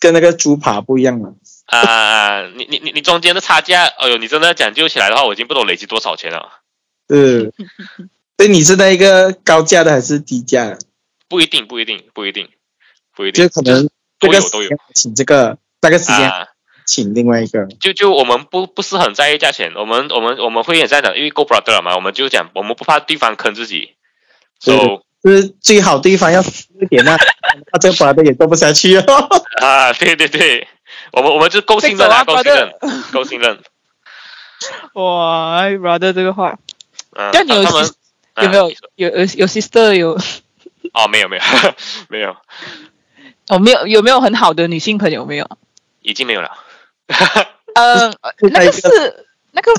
[0.00, 1.34] 跟那个猪扒不一样嘛。
[1.66, 6.60] 啊，你你你你中间的差价，哎呦，你真的讲究起来的话，我已经不懂累积多少钱了。
[7.08, 7.52] 是，
[8.36, 10.78] 所以你是那一个高价的还是低价的？
[11.28, 12.48] 不一定，不一定，不一定，
[13.14, 13.88] 不一定，就可能
[14.18, 16.48] 这个都有请这个，那个时间啊。
[16.86, 17.68] 请另外一个。
[17.78, 23.94] 就就我们不不是很在意价钱，我们我们我们会也在讲，因为 Go brother 了嘛，我们就讲我们不怕对方坑自己
[24.64, 27.16] 对，so 就是最好对方要一点那，
[27.72, 29.28] 那这个本来的也做不下去哦。
[29.60, 30.68] 啊，对对对，
[31.12, 32.74] 我们我们就够信任啊，够信任，
[33.12, 33.58] 够信任。
[34.94, 36.58] 哇哎，brother 这个话，
[37.16, 40.18] 嗯，那你有有没有啊有有有 sister 有
[40.92, 41.42] 哦，没有没有
[42.08, 42.36] 没有，
[43.48, 45.48] 哦没有有没有很好的女性朋友没有？
[46.02, 46.50] 已经没有了。
[47.74, 48.14] 嗯，
[48.52, 49.72] 那个是那个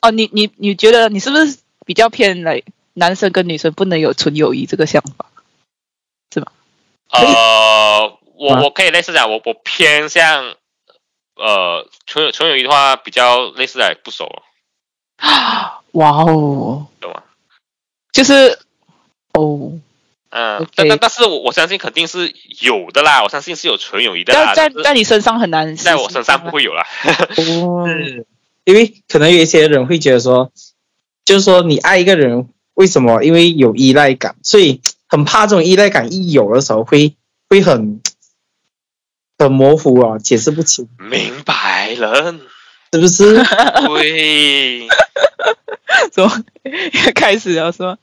[0.00, 2.62] 哦，你你你觉得你是不是比较偏来
[2.94, 5.26] 男生跟女生不能有纯友谊这个想法？
[7.12, 8.62] 呃，我啊。
[8.62, 10.54] 我可以类似讲，我我偏向
[11.36, 14.30] 呃纯友纯友谊的话，比较类似来不熟，
[15.92, 17.22] 哇哦，懂吗？
[18.12, 18.58] 就是
[19.32, 19.72] 哦，
[20.30, 26.86] 嗯但但但是我我相信肯定是有的啦，我相信是有纯友谊的啦，在在在你身上很难，在我身上不会有啦。
[28.64, 30.52] 因为可能有一些人会觉得说，
[31.24, 31.40] 就是。
[31.42, 33.22] 说你爱一个人，为什么？
[33.24, 37.16] 因为有依赖感，所以很怕这种依赖感一有的时候会
[37.48, 38.00] 会很
[39.38, 42.32] 很模糊啊，解释不清，明白了，
[42.92, 43.42] 是不是？
[43.42, 44.88] 对，
[46.12, 46.44] 怎么
[47.14, 47.96] 开始了是吗？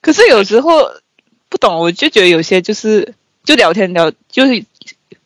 [0.00, 0.90] 可是有时候
[1.48, 3.14] 不懂，我就觉得有些就是
[3.44, 4.64] 就聊天聊就是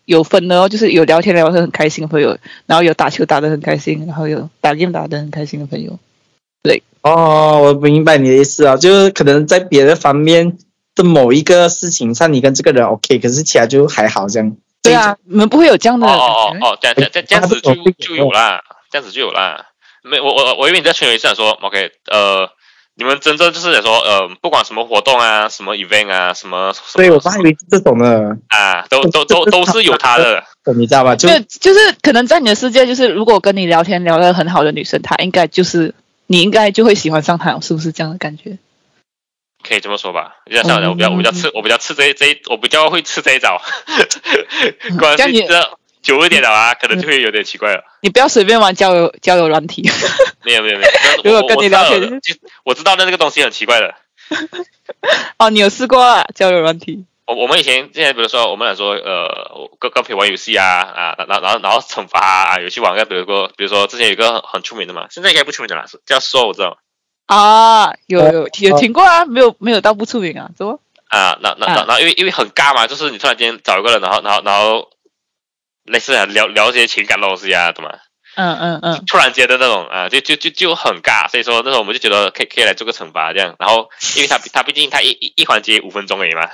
[0.04, 2.36] 有分的哦，就是有聊天聊得很开心的朋友，
[2.66, 5.98] 然后有打球打得很开心，然后有打 game 打得很开心的朋友。
[7.02, 10.56] 哦，我明白你的意思啊，就是可能在别的方面
[10.94, 14.56] 的某一个事情上，你跟这个人 OK，可是其他就还好这样。
[14.82, 16.56] 对啊，你们不会有这样的哦哦？
[16.62, 19.66] 哦，这样这样这样子就就有啦，这样子就有啦。
[20.02, 22.48] 没，我我我以为你在群里是想说，OK，呃，
[22.94, 30.42] 你们真正就是想说，呃，不管什么活动啊，什么 event 啊，什么什么，对，我还以为是这种的，啊，都都都都是有他的。
[30.74, 31.14] 你知道吧？
[31.14, 35.94] 就就就是可能在你的世界，就是如果跟你聊天聊得很好的女生，她应该就是
[36.26, 38.58] 你应该就会喜欢上他，是不是这样的感觉？
[39.66, 43.62] 可以这么说吧，这样想的，我比较我比较吃我比较吃这一这一我比较会吃这一招，
[44.98, 47.82] 关这样你系这久一点的啊，可能就会有点奇怪了。
[48.02, 49.88] 你不要随便玩交友交友软体。
[50.44, 52.20] 没有没有没有， 如果跟你聊天
[52.62, 53.94] 我知道的那个东西很奇怪的。
[55.38, 57.06] 哦，你有试过啊交友软体？
[57.26, 66.76] 我我们以前现在比如说我们来说呃，我跟跟朋友玩游戏啊啊，然后然后然后惩罚啊，游戏玩个比如说比如说之前有一个很很出名的嘛，现在应该不出名的啦，是叫 Soul 知道吗？
[67.26, 70.78] 啊，有有哦有听过啊，没有没有到不出名啊，怎么？
[71.08, 74.90] 啊，那那那啊然因为因为很尬嘛，就是你突然间找一个人，然后然后然后
[75.84, 77.90] 类似啊聊聊一些情感的东西啊，懂吗？
[78.36, 86.50] 嗯嗯嗯，突然间的那种啊，就就就就很尬，所以说那时候我们就觉得可以可以来做个惩罚这样，然后因为他他毕竟他一一一环节五分钟而已嘛，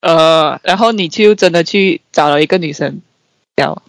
[0.00, 3.02] 呃，然后你就真的去找了一个女生
[3.56, 3.82] 聊，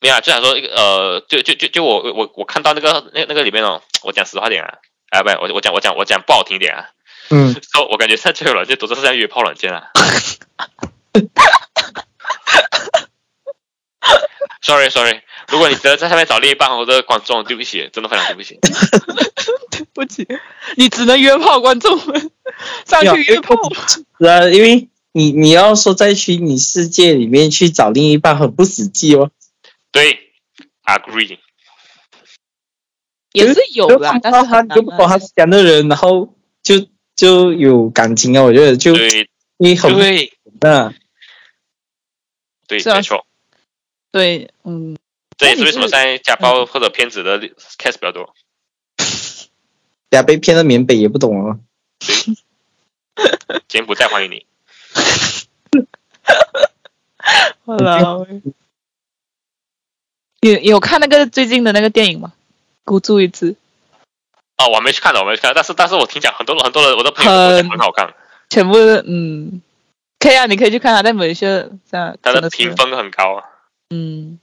[0.00, 4.78] 没有啊，就想说一个呃，就就就就我我我看到那个那那个里面哦，我讲实话点啊，
[5.10, 6.90] 啊不，我我讲我讲我讲不好听点啊，
[7.30, 9.90] 嗯，说我感觉现在交友软件都是在约炮软件啊。
[14.60, 18.58] Sorry Sorry，如果你真的在上面找另一半或者观众，对不起，真的非常对不起。
[19.70, 20.26] 对不起，
[20.76, 22.30] 你只能约炮，观众们
[22.84, 23.54] 上去约炮。
[23.86, 24.86] 是啊，因为
[25.18, 29.32] 你你要说在虚拟世界里面去找另一半很不实际哦。
[29.90, 30.16] 对
[30.84, 31.40] ，agree。
[33.32, 34.74] 也是有啦，但是他很难啊。
[34.76, 40.94] 就不懂他是这样的人，然后就就有感情啊，我觉得就对你很对嗯，
[42.68, 43.26] 对，是啊没错。
[44.12, 44.96] 对，嗯，
[45.36, 48.32] 这也是为什么在家暴或者骗子的 case 比较多。
[50.10, 51.58] 俩被骗到缅北也不懂啊。
[53.66, 54.46] 柬埔寨欢迎你。
[57.66, 58.26] 好了。
[60.40, 62.32] 你你有看那个最近的那个电影吗？
[62.84, 63.56] 孤注一掷，
[64.56, 68.14] 哦，我没去看的，我没去看，但是但是我听讲很多很多的我的朋友都很讲很好看，
[68.48, 69.60] 全部嗯，
[70.20, 73.44] 可以啊，你可以去看啊，在马来西亚这样它真的评分很高啊。
[73.90, 74.38] 嗯，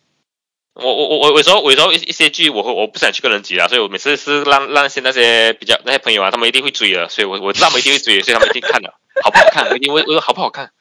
[0.74, 8.94] 我我我我有时候有时候一一些剧我会我不想去跟人挤啊，所以我每次是让让些那些比较那些朋友啊，他们一定会追的，所以我我知道他们一定会追，所以他们一定看的，
[9.24, 9.68] 好不好看？
[9.70, 10.72] 我一定会我说好不好看？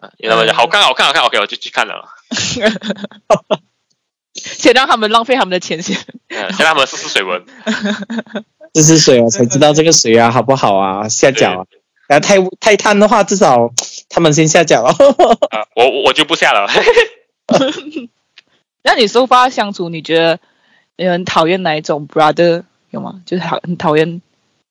[0.00, 2.08] 啊，然后就好看好看好看，OK，我就去看了。
[4.32, 5.96] 先让他们浪费他们的钱先。
[6.28, 7.44] 嗯，先让他们试试水温。
[8.74, 11.66] 试试水啊，才知道这个水啊好不好啊，下脚啊。
[12.06, 13.72] 然后太太贪的话，至少
[14.08, 14.90] 他们先下脚了。
[15.50, 16.66] 啊，我我我就不下了。
[18.82, 20.40] 那你收发相处，你觉得
[20.96, 23.20] 你很讨厌哪一种 brother 有吗？
[23.26, 24.22] 就是好很讨厌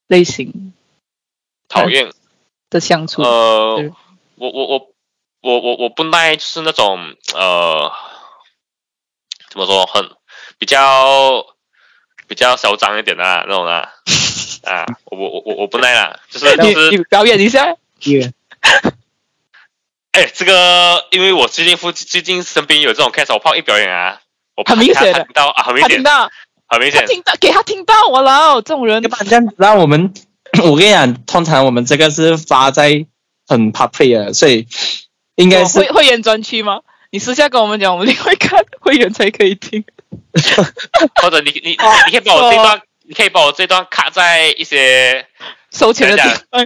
[0.07, 0.73] 类型
[1.69, 2.11] 讨厌。
[2.69, 3.23] 的相处。
[3.23, 3.91] 呃，
[4.35, 4.87] 我我我
[5.41, 6.99] 我我我不耐就是那种
[7.33, 7.91] 呃，
[9.49, 10.07] 怎么说，很
[10.59, 11.43] 比较
[12.27, 13.89] 比较嚣张一点的、啊、那种啊
[14.65, 17.65] 啊，我我我我我不耐啦，就是就你是表演一下，
[20.11, 24.21] 哎，这个因为我最近附最近身边有这种 case，我怕一表演啊，
[24.55, 25.13] 我怕很明显的。
[25.13, 26.29] 他听到啊，很明显，他听到，
[26.67, 29.01] 很明显，他听到，给他听到我了，这种人。
[29.01, 30.13] 要不然这样子，让我们，
[30.63, 33.05] 我跟你讲，通常我们这个是发在
[33.47, 34.67] 很 public 的，所以
[35.35, 36.81] 应该是有会会员专区吗？
[37.11, 39.83] 你私下跟我们讲，我们另外看会员才可以听。
[41.21, 41.75] 或者你你你
[42.11, 45.25] 可以把我这段，你可以把我这段卡在一些。
[45.71, 46.65] 收钱的地方，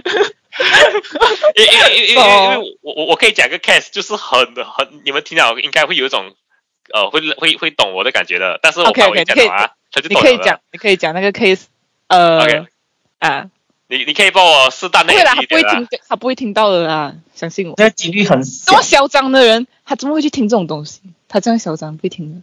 [1.56, 6.32] 因因因因因为我我我可以讲个 case，就是很很你们听到应该会有一种
[6.90, 11.64] 呃会会会懂我的感觉的，但是我怕我一讲的话，他就你懂了的可以讲，你可以讲那个 case，
[12.08, 12.64] 呃 OK
[13.18, 13.50] 啊，
[13.88, 17.74] 你你可以帮我适当的不会啦，他一点啊不会听，他不会听到的啦，相信我。
[17.76, 18.82] 这个几率很这小么。
[18.82, 21.02] 嚣张的人，他怎么会去听这种东西？
[21.28, 22.42] 他这样嚣张，不会听的。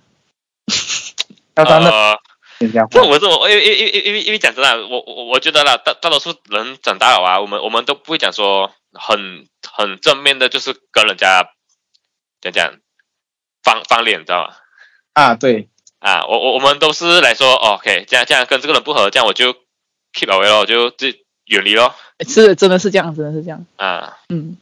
[1.56, 2.20] 要当的呃，
[2.60, 11.50] 人家这我这我因为因为因为因为因为讲真的，我我我觉得啦，大大多数人长大了啊，我们我们都不会讲说很很正面的，就是跟人家
[12.42, 12.74] 讲讲
[13.64, 14.54] 翻翻脸，你知道吗？
[15.14, 15.68] 啊，对，
[16.00, 19.52] 啊，我我我们都是来说、哦、，OK，这样这样跟这个人不合，这样我就
[20.14, 21.08] keep away 咯，我就就
[21.52, 21.94] 远离咯。
[22.28, 23.66] 是，真的是这样，真的是这样。
[23.76, 24.58] 啊，嗯，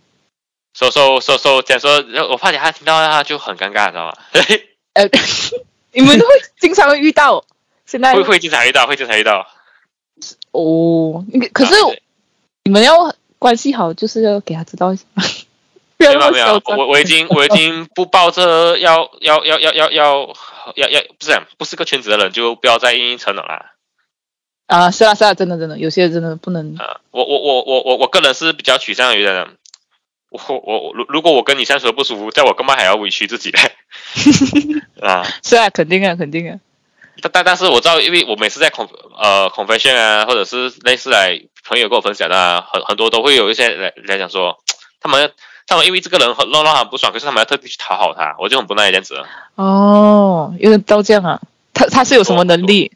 [0.73, 4.13] 所所所所讲说，我怕他听到他就很尴尬，你知道吗？
[4.93, 5.07] 呃，
[5.93, 6.25] 你们会
[6.59, 7.45] 经常会遇到，
[7.85, 9.47] 现在会会经常遇到，会经常遇到。
[10.51, 11.79] 哦，那个可是啊
[12.63, 15.05] 你们要关系好，就是要给他知道一下，
[15.97, 16.61] 没有没有。
[16.65, 20.35] 我我已经我已经 不抱着要要要要要要
[20.75, 23.73] 要要不是讲不是个圈子的人就不要再硬硬撑了啦。
[24.69, 26.75] 啊，是啊是啊，真的真的，有些真的不能。
[26.75, 29.47] 啊，我我我我我我个人是比较趋向于的，
[30.29, 33.59] 我我我如如果我跟你相处的不舒服，在我干嘛还要委屈自己嘞？
[35.01, 36.59] 啊，是啊，肯定啊，肯定啊。
[37.21, 44.59] 但但但是我知道，因为我每次在 con 呃 confession 啊，或者是类似来朋友跟我分享的啊，很很多都会有一些来来讲说，
[45.01, 45.31] 他们
[45.65, 49.19] 他们因为这个人很让让他很不爽，可是他们要特地去讨好他，我就很不耐这样子。
[49.55, 51.41] 哦，有点到这样啊。
[51.73, 52.91] 他他是有什么能力？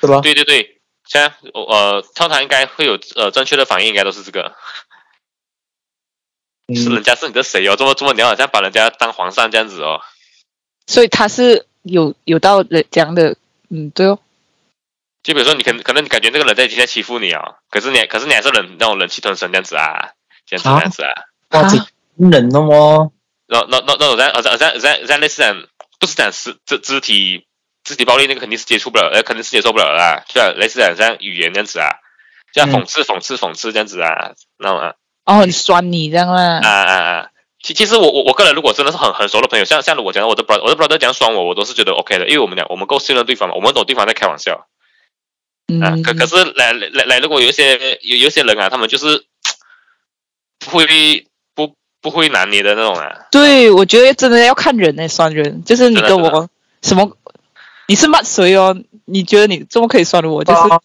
[0.00, 0.20] 是吧？
[0.20, 0.73] 对对对，
[1.14, 4.56] 现在呃通常应该会有呃正确的反应，应该都是这个，
[6.74, 10.00] 是嗯人，家是你的谁哦，这么这么你要好像把人家当皇上这样子哦。
[10.88, 13.36] 所以他是有有到这样的，
[13.68, 14.18] 嗯，对哦。
[15.22, 20.10] 就比如说，你可能可能你感觉那个人在在欺负你哦、可是你可是你还是忍那种忍气吞声这样子啊，
[20.46, 21.14] 这样子啊这样子啊，
[21.50, 23.12] 哇，这人了哦，
[23.46, 25.62] 那那那那种在好像好像好像好像类似讲
[26.00, 27.46] 不是讲肢肢肢体
[27.84, 31.90] 肢体暴力那个肯定是接触不了，呃，肯定是接受不了的啦，就像类似讲像语言这样子啊，
[32.52, 34.94] 就像讽刺讽刺讽刺这样子啊，那种啊
[35.26, 36.60] 哦，很酸你这样啦。
[36.62, 37.26] 啊啊啊！
[37.62, 44.62] 其其实我我我个人如果真的是很很熟的朋友，像像我讲我的 brother 我的 brother 讲酸我，我都是觉得 OK 的，因为我们俩我们够信任对方嘛，我们懂对方在开玩笑啊。
[45.68, 49.24] 嗯，可可是来来来，如果有一些有有些人啊，他们就是
[50.58, 50.86] 不会
[51.54, 53.28] 不不会拿捏的那种啊。
[53.30, 56.50] 对，我觉得真的要看人呢，酸人就是你跟我
[56.82, 57.16] 什么，
[57.86, 58.76] 你是骂谁哦？
[59.04, 60.82] 你觉得你这么可以酸我，就是哦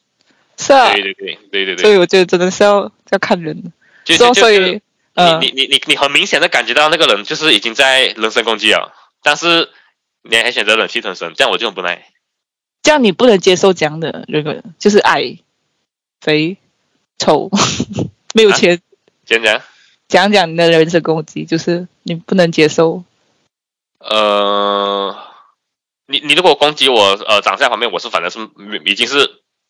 [0.58, 0.94] 是啊。
[0.94, 3.72] 对，对对对对所，以我觉得真的是要要看人。
[4.04, 4.82] 就所以所就就就以
[5.16, 5.40] 呃。
[5.40, 8.94] 你，你你你你很明显的感觉到那个人就是已经在人身攻击了，
[9.24, 9.70] 但是
[10.24, 12.06] 你还选择忍气吞声，这样我就很不耐。
[12.82, 15.38] 这样你不能接受这样的人，就是矮、
[16.22, 16.58] 肥、
[17.18, 17.50] 丑、
[18.34, 18.54] 没有啊？
[18.58, 18.82] 钱，
[19.26, 19.62] 先讲，
[20.08, 23.04] 讲讲你的人身攻击，就是你不能接受。
[24.00, 25.14] 呃，
[26.10, 28.40] 你你如果攻击我呃长相方面，我是反正是
[28.86, 29.16] 已经是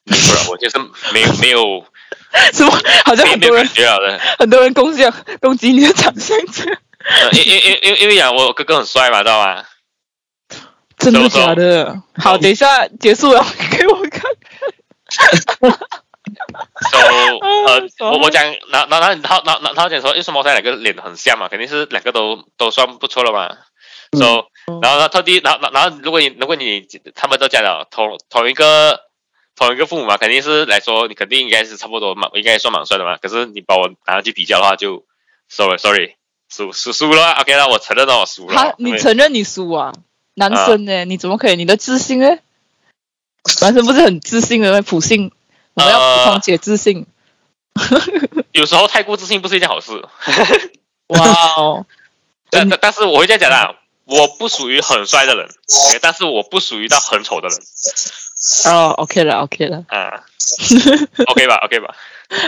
[0.06, 0.80] 没有了，我就是
[1.12, 1.86] 没有没有
[2.54, 2.72] 什么？
[3.04, 4.20] 好像没没有很多人。
[4.40, 5.04] 很多人攻击
[5.42, 6.80] 攻击你的长相，这样
[7.24, 9.66] 呃，因因因因因为讲我哥哥很帅嘛，知道吗？
[10.98, 12.02] 真的假的？
[12.18, 13.46] 好，等一下结束了，
[13.78, 14.22] 给我看。
[16.92, 21.50] So 呃，爽我我讲，然后然后然后然后然后讲说，为什么他两个脸很像嘛？
[21.50, 23.58] 肯定是两个都都算不错了嘛。
[24.12, 24.46] So
[24.82, 29.02] 然后呢，特地，然后然后如果你如果你他们都讲了同同一个
[29.56, 33.18] 同一个父母嘛，肯定是来说你肯定应该是差不多蛮应该算蛮帅的嘛。
[33.18, 35.06] 可是你把我拿上去比较的话，就
[35.50, 36.16] sorry sorry
[36.50, 38.56] 输输输了，OK 那我承认了我输了。
[38.56, 39.94] 他你承认你输啊？
[40.36, 41.06] 男生呢？
[41.06, 41.56] 你怎么可以？
[41.56, 42.38] 你的自信呢？
[43.62, 44.82] 男生不是很自信的吗？
[44.82, 45.32] 普信，
[45.74, 47.06] 我们要呃普通且自信。
[48.52, 50.04] 有时候太过自信不是一件好事。
[51.08, 51.20] 哇
[51.58, 51.86] 哦，
[52.50, 53.79] 但但但是我会这样讲啦，
[54.10, 55.47] 我不属于很帅的人
[56.01, 57.57] 但是我不属于到很丑的人。
[58.66, 59.86] 哦，OK 了，OK 了。
[59.89, 60.24] 啊，
[61.28, 61.95] OK 吧，OK 吧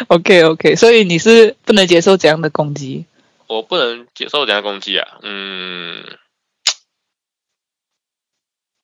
[0.07, 3.05] ，，OK OK，所以你是不能接受这样的攻击。
[3.47, 6.03] 我不能接受这样的攻击啊，嗯，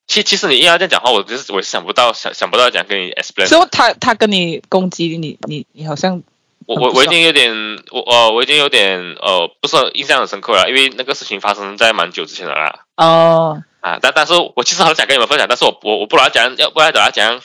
[0.07, 6.21] 其其实你硬要这样讲话，我就是我是想不到想想不到怎样跟你 explain，所以他他跟你攻击你，你你好像
[6.68, 7.51] 我我我已经有点
[7.91, 12.86] 我呃我已经有点呃不是印象很深刻了，因为那个事情发生在蛮久之前的啦。
[12.97, 17.39] 哦，啊，但但是我其实很想跟你们分享，但是我我我不知道讲要不然等下讲，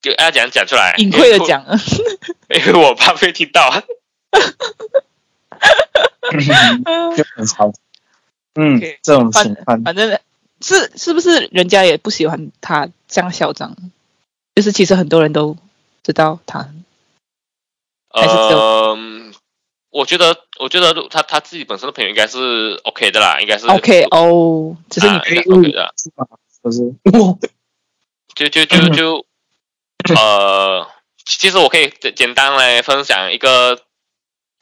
[0.00, 1.62] 就要讲讲出来，隐晦的讲，
[2.48, 3.82] 因为我怕被听到。
[7.16, 7.72] 就很吵。
[8.56, 10.18] 嗯这种情况，反正
[10.60, 13.76] 是是不是人家也不喜欢他这样嚣张？
[14.54, 15.56] 就是其实很多人都
[16.02, 16.68] 知道他，
[18.14, 18.96] 呃，
[19.90, 25.94] 我觉得我觉得他他自己本身的朋友应该是 OK 的啦，应该是 OK 哦，只是你啊应该是 OK 的？
[26.62, 27.36] 不是，哇
[28.34, 29.26] 就就就就
[30.16, 30.88] 呃，
[31.24, 33.80] 其实我可以简简单来分享一个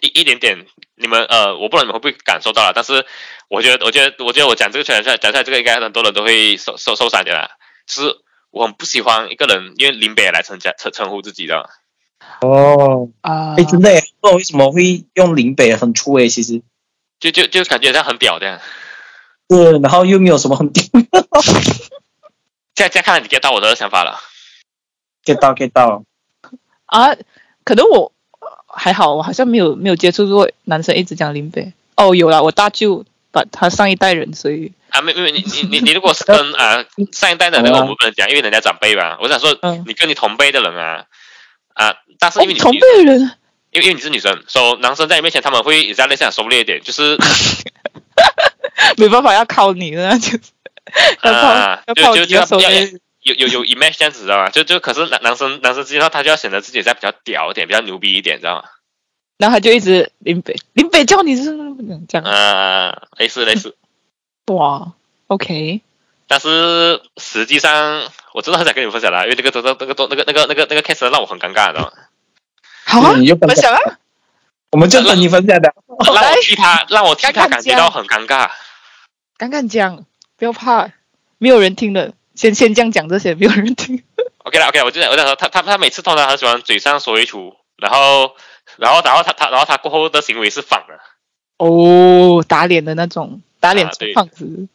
[0.00, 3.06] 一一点点，你们呃，我不知道你们会不会感受到了，但是
[3.48, 7.50] 我觉得我觉得我觉得我讲这个讲出来讲出来这个应该很多人都会受受受伤的啦，
[7.86, 8.16] 就是
[8.50, 11.70] 我很不喜欢一个人因为林北来称家称称呼自己的，
[12.40, 16.62] 哦，啊哎，真的耶，不知道为什么会用林北很粗哎，其实
[17.20, 18.60] 就就就感觉像很屌这样。
[19.48, 20.82] 是，然后又没有什么很这
[22.84, 24.18] 样这样看来你 get 到我的想法了。
[25.24, 26.02] get 到 get 到，
[26.86, 27.14] 啊，
[27.64, 28.12] 可能我
[28.66, 31.72] 还好，我好像没有没有接触过男生一直讲林北。
[31.94, 39.18] 哦，有啦，我大舅把他上一代人，所以啊，没没没，你你你你如果是跟啊上一代的那个， 我们不能讲，因为人家长辈吧。
[39.20, 41.04] 我想说嗯，你跟你同辈的人啊
[41.74, 43.20] 啊，但是因为你哦同辈人
[43.70, 47.16] 因为因为你是女生，所以男生在你面前他们会也在类似收敛一点，就是
[48.98, 50.40] 没办法要靠你了，就是
[51.22, 52.70] 要靠、啊，要靠你就就就要。
[53.22, 54.50] 有有有 image 这样子知道吗？
[54.50, 58.64] 就就可是男男生男生之间他就要显得自己在比较屌一点，比较牛逼一点，知道吗？
[59.38, 61.44] 然后他就一直林北林北叫你是
[62.08, 63.76] 这样，啊，类似类似。
[64.46, 64.92] 哇
[65.28, 65.80] ，OK，
[66.26, 68.02] 但是实际上，
[68.32, 71.92] 我真的很想跟你们分享啦，因为这个这个那个那个那个那个那个 case 让我很尴尬，你知道吗？
[72.84, 73.80] 好啊，你就分享，啊，
[74.70, 75.72] 我们就等你分享的。
[76.04, 78.50] 让我替他，让我替他感觉到很尴尬。
[79.36, 80.04] 敢敢讲，
[80.36, 80.90] 不要怕，
[81.38, 84.02] 没有人听的，先先这样讲这些，没有人听。
[84.38, 88.34] OK 了 OK，我就我想说，他他他每次通常很喜欢嘴上说一出，然后
[88.76, 90.98] 然后然后他他然后他过后的行为是反的。
[91.58, 94.66] 哦，打脸的那种，打脸胖子，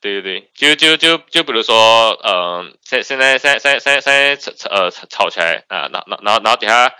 [0.00, 6.92] 对对对，就就就就比如说，呃，现现在现在现在现在现在吵呃吵吵起来啊，然后然后然后等下，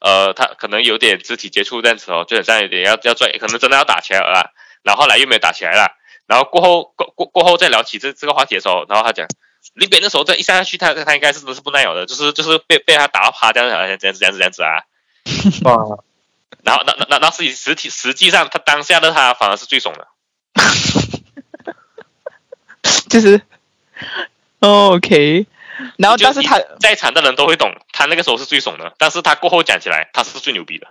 [0.00, 4.52] 呃，他可能有点肢体接触这样子哦，就很像有点要要拽，可能真的要打起来了，
[4.82, 5.96] 然后后来又没有打起来了，
[6.26, 9.26] 然后过后过过过后再聊起这这个话题的时候，然后他讲
[9.74, 14.84] 林北那时候再一下下去，他他应该是真的是不耐咬的，就是就是被被他打到趴这样子这样子这样子这样子啊。
[15.64, 15.98] 哇，
[16.62, 20.06] 然后那那那那实际实体实际上他当下的他反而是最怂的。
[23.14, 23.40] 就是、
[24.58, 25.46] 哦、OK，
[25.98, 30.88] 然后但是他在场的人都会懂，他那个时候是最怂的，但是他过后讲起来他是最牛逼的。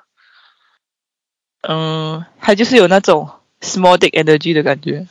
[1.68, 5.06] 嗯，他就是有那种 small dick energy 的感觉。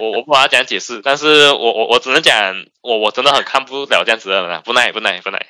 [0.00, 5.46] 我我不把它讲解释，但是我我我只能讲，我我真的很看不了这样子的人啊，不耐不耐不耐。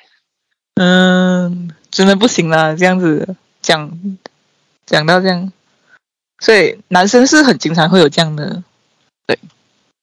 [0.81, 3.91] 嗯，真的不行啦，这样子讲
[4.87, 5.51] 讲到这样，
[6.39, 8.63] 所以男生是很经常会有这样的，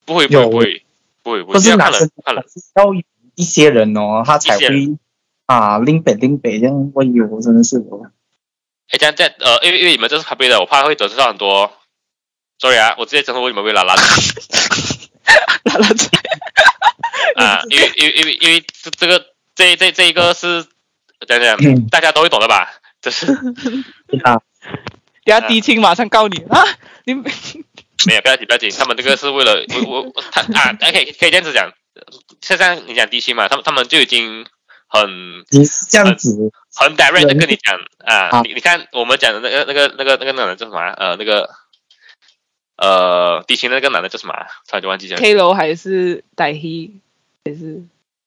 [0.05, 0.83] 不会不会不会
[1.23, 2.45] 不会不是男生看了。
[2.77, 3.03] 要有
[3.35, 4.97] 一些人哦，他才会
[5.47, 6.93] 啊拎北拎北这样。
[6.95, 8.07] 哎呦，真的是我。
[8.91, 11.73] 哎，这样这样呃，因为因为你们这是咖啡的，我怕会得罪到很多。
[12.59, 16.09] Sorry 啊，我直接承认为你们为拉拉拉拉嘴。
[17.37, 20.65] 啊，因为因为因为因为这这个这这这一个是
[21.27, 22.69] 讲讲嗯大家都会懂的吧？
[23.01, 23.27] 这 是
[24.23, 24.41] 啊，
[25.25, 26.63] 等下低清马上告你啊！
[27.05, 27.15] 你
[28.07, 31.73] 没有不要紧不要紧，他们这个是为了我我他啊，可以可以这样子讲，
[32.41, 34.47] 现在你讲低薪嘛，他们他们就已经
[34.89, 36.37] 很你是这样子，
[36.75, 40.93] 很 direct 的跟你讲啊，啊你你看我们讲的那个那个那个那个男的叫什么啊？
[40.97, 41.51] 呃，那个
[42.77, 44.47] 呃低薪的那个男的叫什么啊？
[44.67, 46.91] 差点忘记讲，K 楼还是歹黑
[47.45, 47.83] 还是？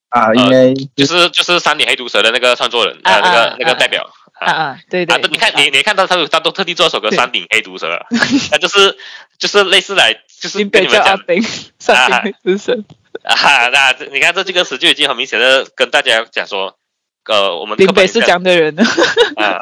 [0.10, 4.10] 啊，应该就是就是三点黑毒蛇的那个创作人，啊呃，那个啊那个代表
[4.40, 4.80] 啊啊？
[4.90, 7.88] 对对，啊，你看你你看到他他都特地做一首歌《对山顶黑毒蛇》，
[8.52, 8.98] 那就是
[9.38, 11.42] 就是类似来就是跟你们讲叫阿兵，
[11.80, 12.86] 上兵之神，
[13.24, 16.78] 啊，那这你看这几个词就已经很明显的跟大家讲说，
[17.26, 18.84] 呃，我们林北是讲的人呢。
[19.36, 19.60] 啊，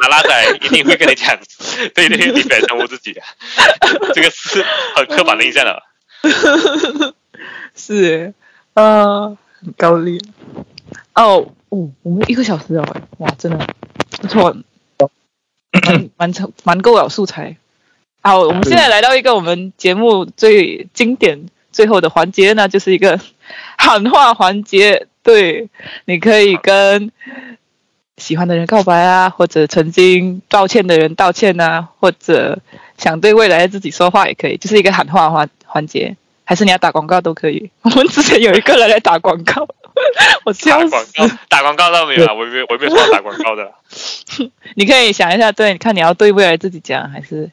[0.00, 1.38] 拉拉仔一定会跟你讲，
[1.94, 3.14] 对对，林北称呼自己，
[4.14, 4.64] 这个是
[4.96, 5.82] 很刻板的印象了。
[7.74, 8.34] 是耶，
[8.74, 10.20] 啊，很高丽。
[11.14, 12.84] 哦，哦，我们一个小时哦，
[13.18, 13.66] 哇，真的
[14.20, 14.56] 不错，
[15.86, 17.56] 蛮 蛮成蛮够了素材。
[18.20, 23.18] 好，我们现在来到一个我们节目最经典最后的环节呢，就是一个
[23.76, 25.06] 喊话环节。
[25.22, 25.68] 对，
[26.06, 27.12] 你可以跟
[28.16, 32.58] 喜欢的人告白啊，或者曾经道歉的人道歉啊，或者
[32.96, 36.16] 想对未来的自己说话也可以，就是一个喊话环环节。
[36.44, 37.70] 还是你要打广告都可以。
[37.82, 39.68] 我们之前有一个人来打广告，
[40.44, 40.88] 我打笑死。
[40.88, 43.72] 广告，打广告到没有啊，我没有我没有说要打广告的，
[44.76, 47.50] 你可以想一下，对，你看你要对未来自己讲，还是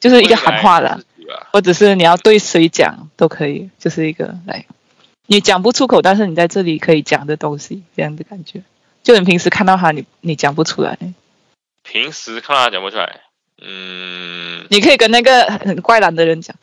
[0.00, 1.48] 就是一个喊话啦，自己吧。
[1.52, 4.66] 或者是你要对谁讲都可以，就是一个来，
[5.26, 8.62] 你讲不出口，但是你在这里可以讲的东西，这样的感觉。
[9.02, 10.96] 就你平时看到他，你你讲不出来，
[11.82, 13.20] 平时看到他讲不出来，
[13.60, 16.56] 嗯，你可以跟那个很怪懒的人讲，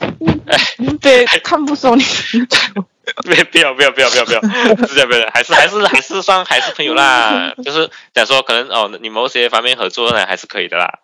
[0.78, 2.04] 嗯 对，看不懂你。
[3.26, 4.42] 没不要不要不要不要不要，
[4.88, 11.00] 是这样不要，还是还是还是算还是朋友啦，就是讲说可能哦，你某些方面合作呢还是可以的啦。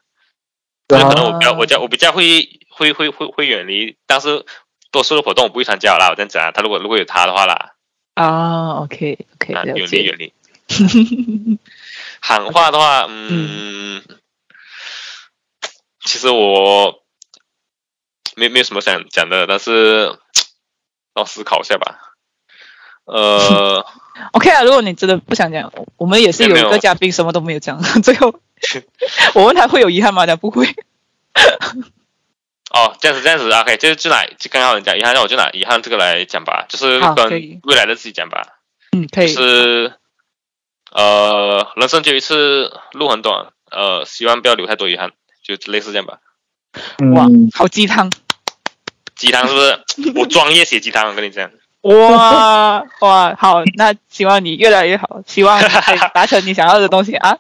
[0.88, 4.46] 就可能我比较我比较我比较会会会会会远离，但是
[4.92, 6.10] 多数的活动我不会参加啦。
[6.10, 7.74] 我这样讲啊，他如果如果有他的话啦，
[8.14, 10.04] 啊，OK OK，啊，了远离。
[10.04, 10.34] 远离。
[12.22, 14.04] 喊话的话，嗯，
[16.04, 17.04] 其实我
[18.36, 20.18] 没没有什么想讲的，但是
[21.16, 22.14] 让我思考一下吧。
[23.06, 23.86] 呃，
[24.34, 28.40] OK 啊，如果你真的不想讲，我们也是有一个嘉宾什么都没有讲， 最后
[29.34, 30.26] 我问他会有遗憾吗？
[30.26, 30.68] 他不会。
[32.72, 38.42] 哦，这样子这样子，OK，就就拿就刚刚讲遗憾，让我就拿遗憾这个来讲吧，就是跟未来的自己讲吧。
[38.92, 39.34] 嗯，可以。
[39.34, 39.94] 就是
[40.92, 45.12] 呃，人生就一次，路很短，呃，希望不要留太多遗憾，
[45.44, 46.20] 就类似这样吧。
[47.14, 48.12] 哇嗯，，好鸡汤。
[49.26, 50.14] 鸡汤是不是？
[50.20, 51.50] 我专业写鸡汤，我跟你讲。
[51.82, 57.38] 哇哇，好，那希望你越来越好，希望你可以达成你想要的东西啊。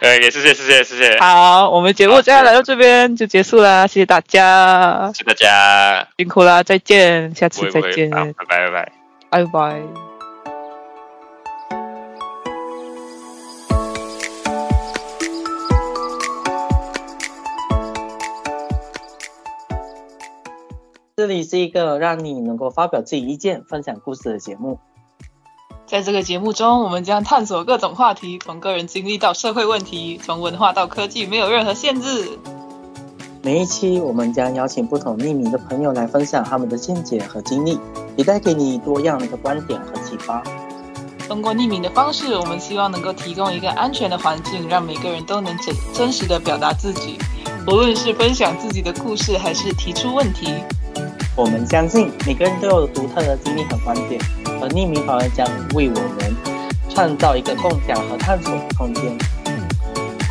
[0.00, 8.92] 呃， 也谢谢谢谢谢谢，好，我们节目接下来到这边就结束啦，谢谢大家，谢谢大家，辛苦啦，再见，下次再见，好，拜拜拜拜。
[9.30, 10.07] 拜拜。
[21.18, 24.78] 这里是一个让你能够发表自己意见、分享故事的节目。
[25.84, 32.38] 在这个节目中，我们将探索各种话题，从个人经历到社会问题，从文化到科技，没有任何限制。
[33.42, 37.80] 每一期我们将邀请不同匿名的朋友来分享他们的见解和经历，
[38.14, 40.40] 也带给你多样的观点和启发。
[41.26, 47.18] 通过匿名的方式，我们希望能够提供一个安全的环境，让每个人都能真真实的表达自己。
[47.66, 50.54] 无论是分享自己的故事，还是提出问题，
[51.38, 54.20] 我们相信每个人都有独特的经历和观点，
[54.60, 56.36] 而匿名访问将为我们
[56.90, 59.16] 创造一个共享和探索的空间。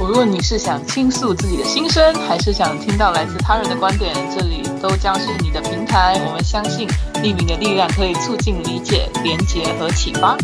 [0.02, 6.20] 无论你是想倾诉自己的心声，还是想听到来自他人的观点，这里都将是你的平台。
[6.28, 6.86] 我们相信
[7.24, 10.36] 匿名的力量可以促进理解、连结和启发。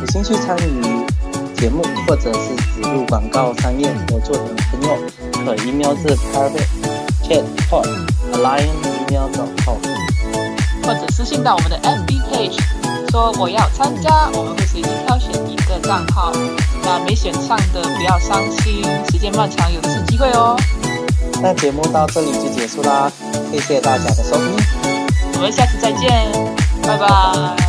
[0.00, 1.04] 有兴趣参与
[1.54, 4.96] 节目或者是植入广告商业合作的朋友，
[5.44, 6.66] 可 email 至 private
[7.22, 7.86] chat pod
[9.06, 9.78] alliance.email.com，
[10.84, 12.58] 或者私信到我们的 MB page
[13.10, 16.32] 说我要参加，我们会随机挑选一个账号。
[16.82, 20.56] 那没选上的不要伤心，时间漫长，有次机会哦。
[21.42, 23.10] 那节目到这里就结束啦，
[23.50, 24.56] 谢谢大家的收听，
[25.34, 26.30] 我们下次再见，
[26.82, 27.65] 拜拜。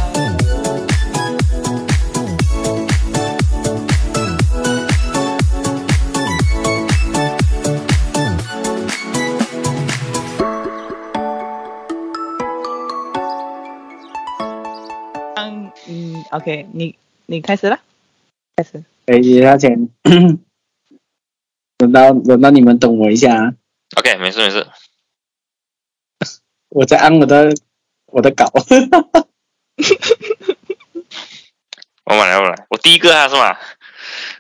[16.37, 17.79] ，OK，你你开始了，
[18.55, 18.83] 开始。
[19.07, 19.89] 哎，李大钱，
[21.79, 23.53] 轮到轮到你们等我一下啊
[23.95, 24.67] ！OK，没事没事。
[26.69, 27.55] 我在按我的
[28.07, 28.51] 我的稿。
[32.03, 33.57] 我来我来，我第一个啊是吗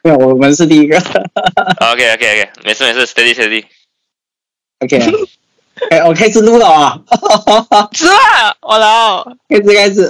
[0.03, 0.97] 没有，我们是第一个。？
[1.91, 3.65] OK OK OK，没事没事，steady steady。
[4.79, 4.99] OK，
[5.89, 7.01] 哎，我开始录了啊！
[7.91, 9.37] 是啊，我来哦。
[9.49, 10.07] 开始开始。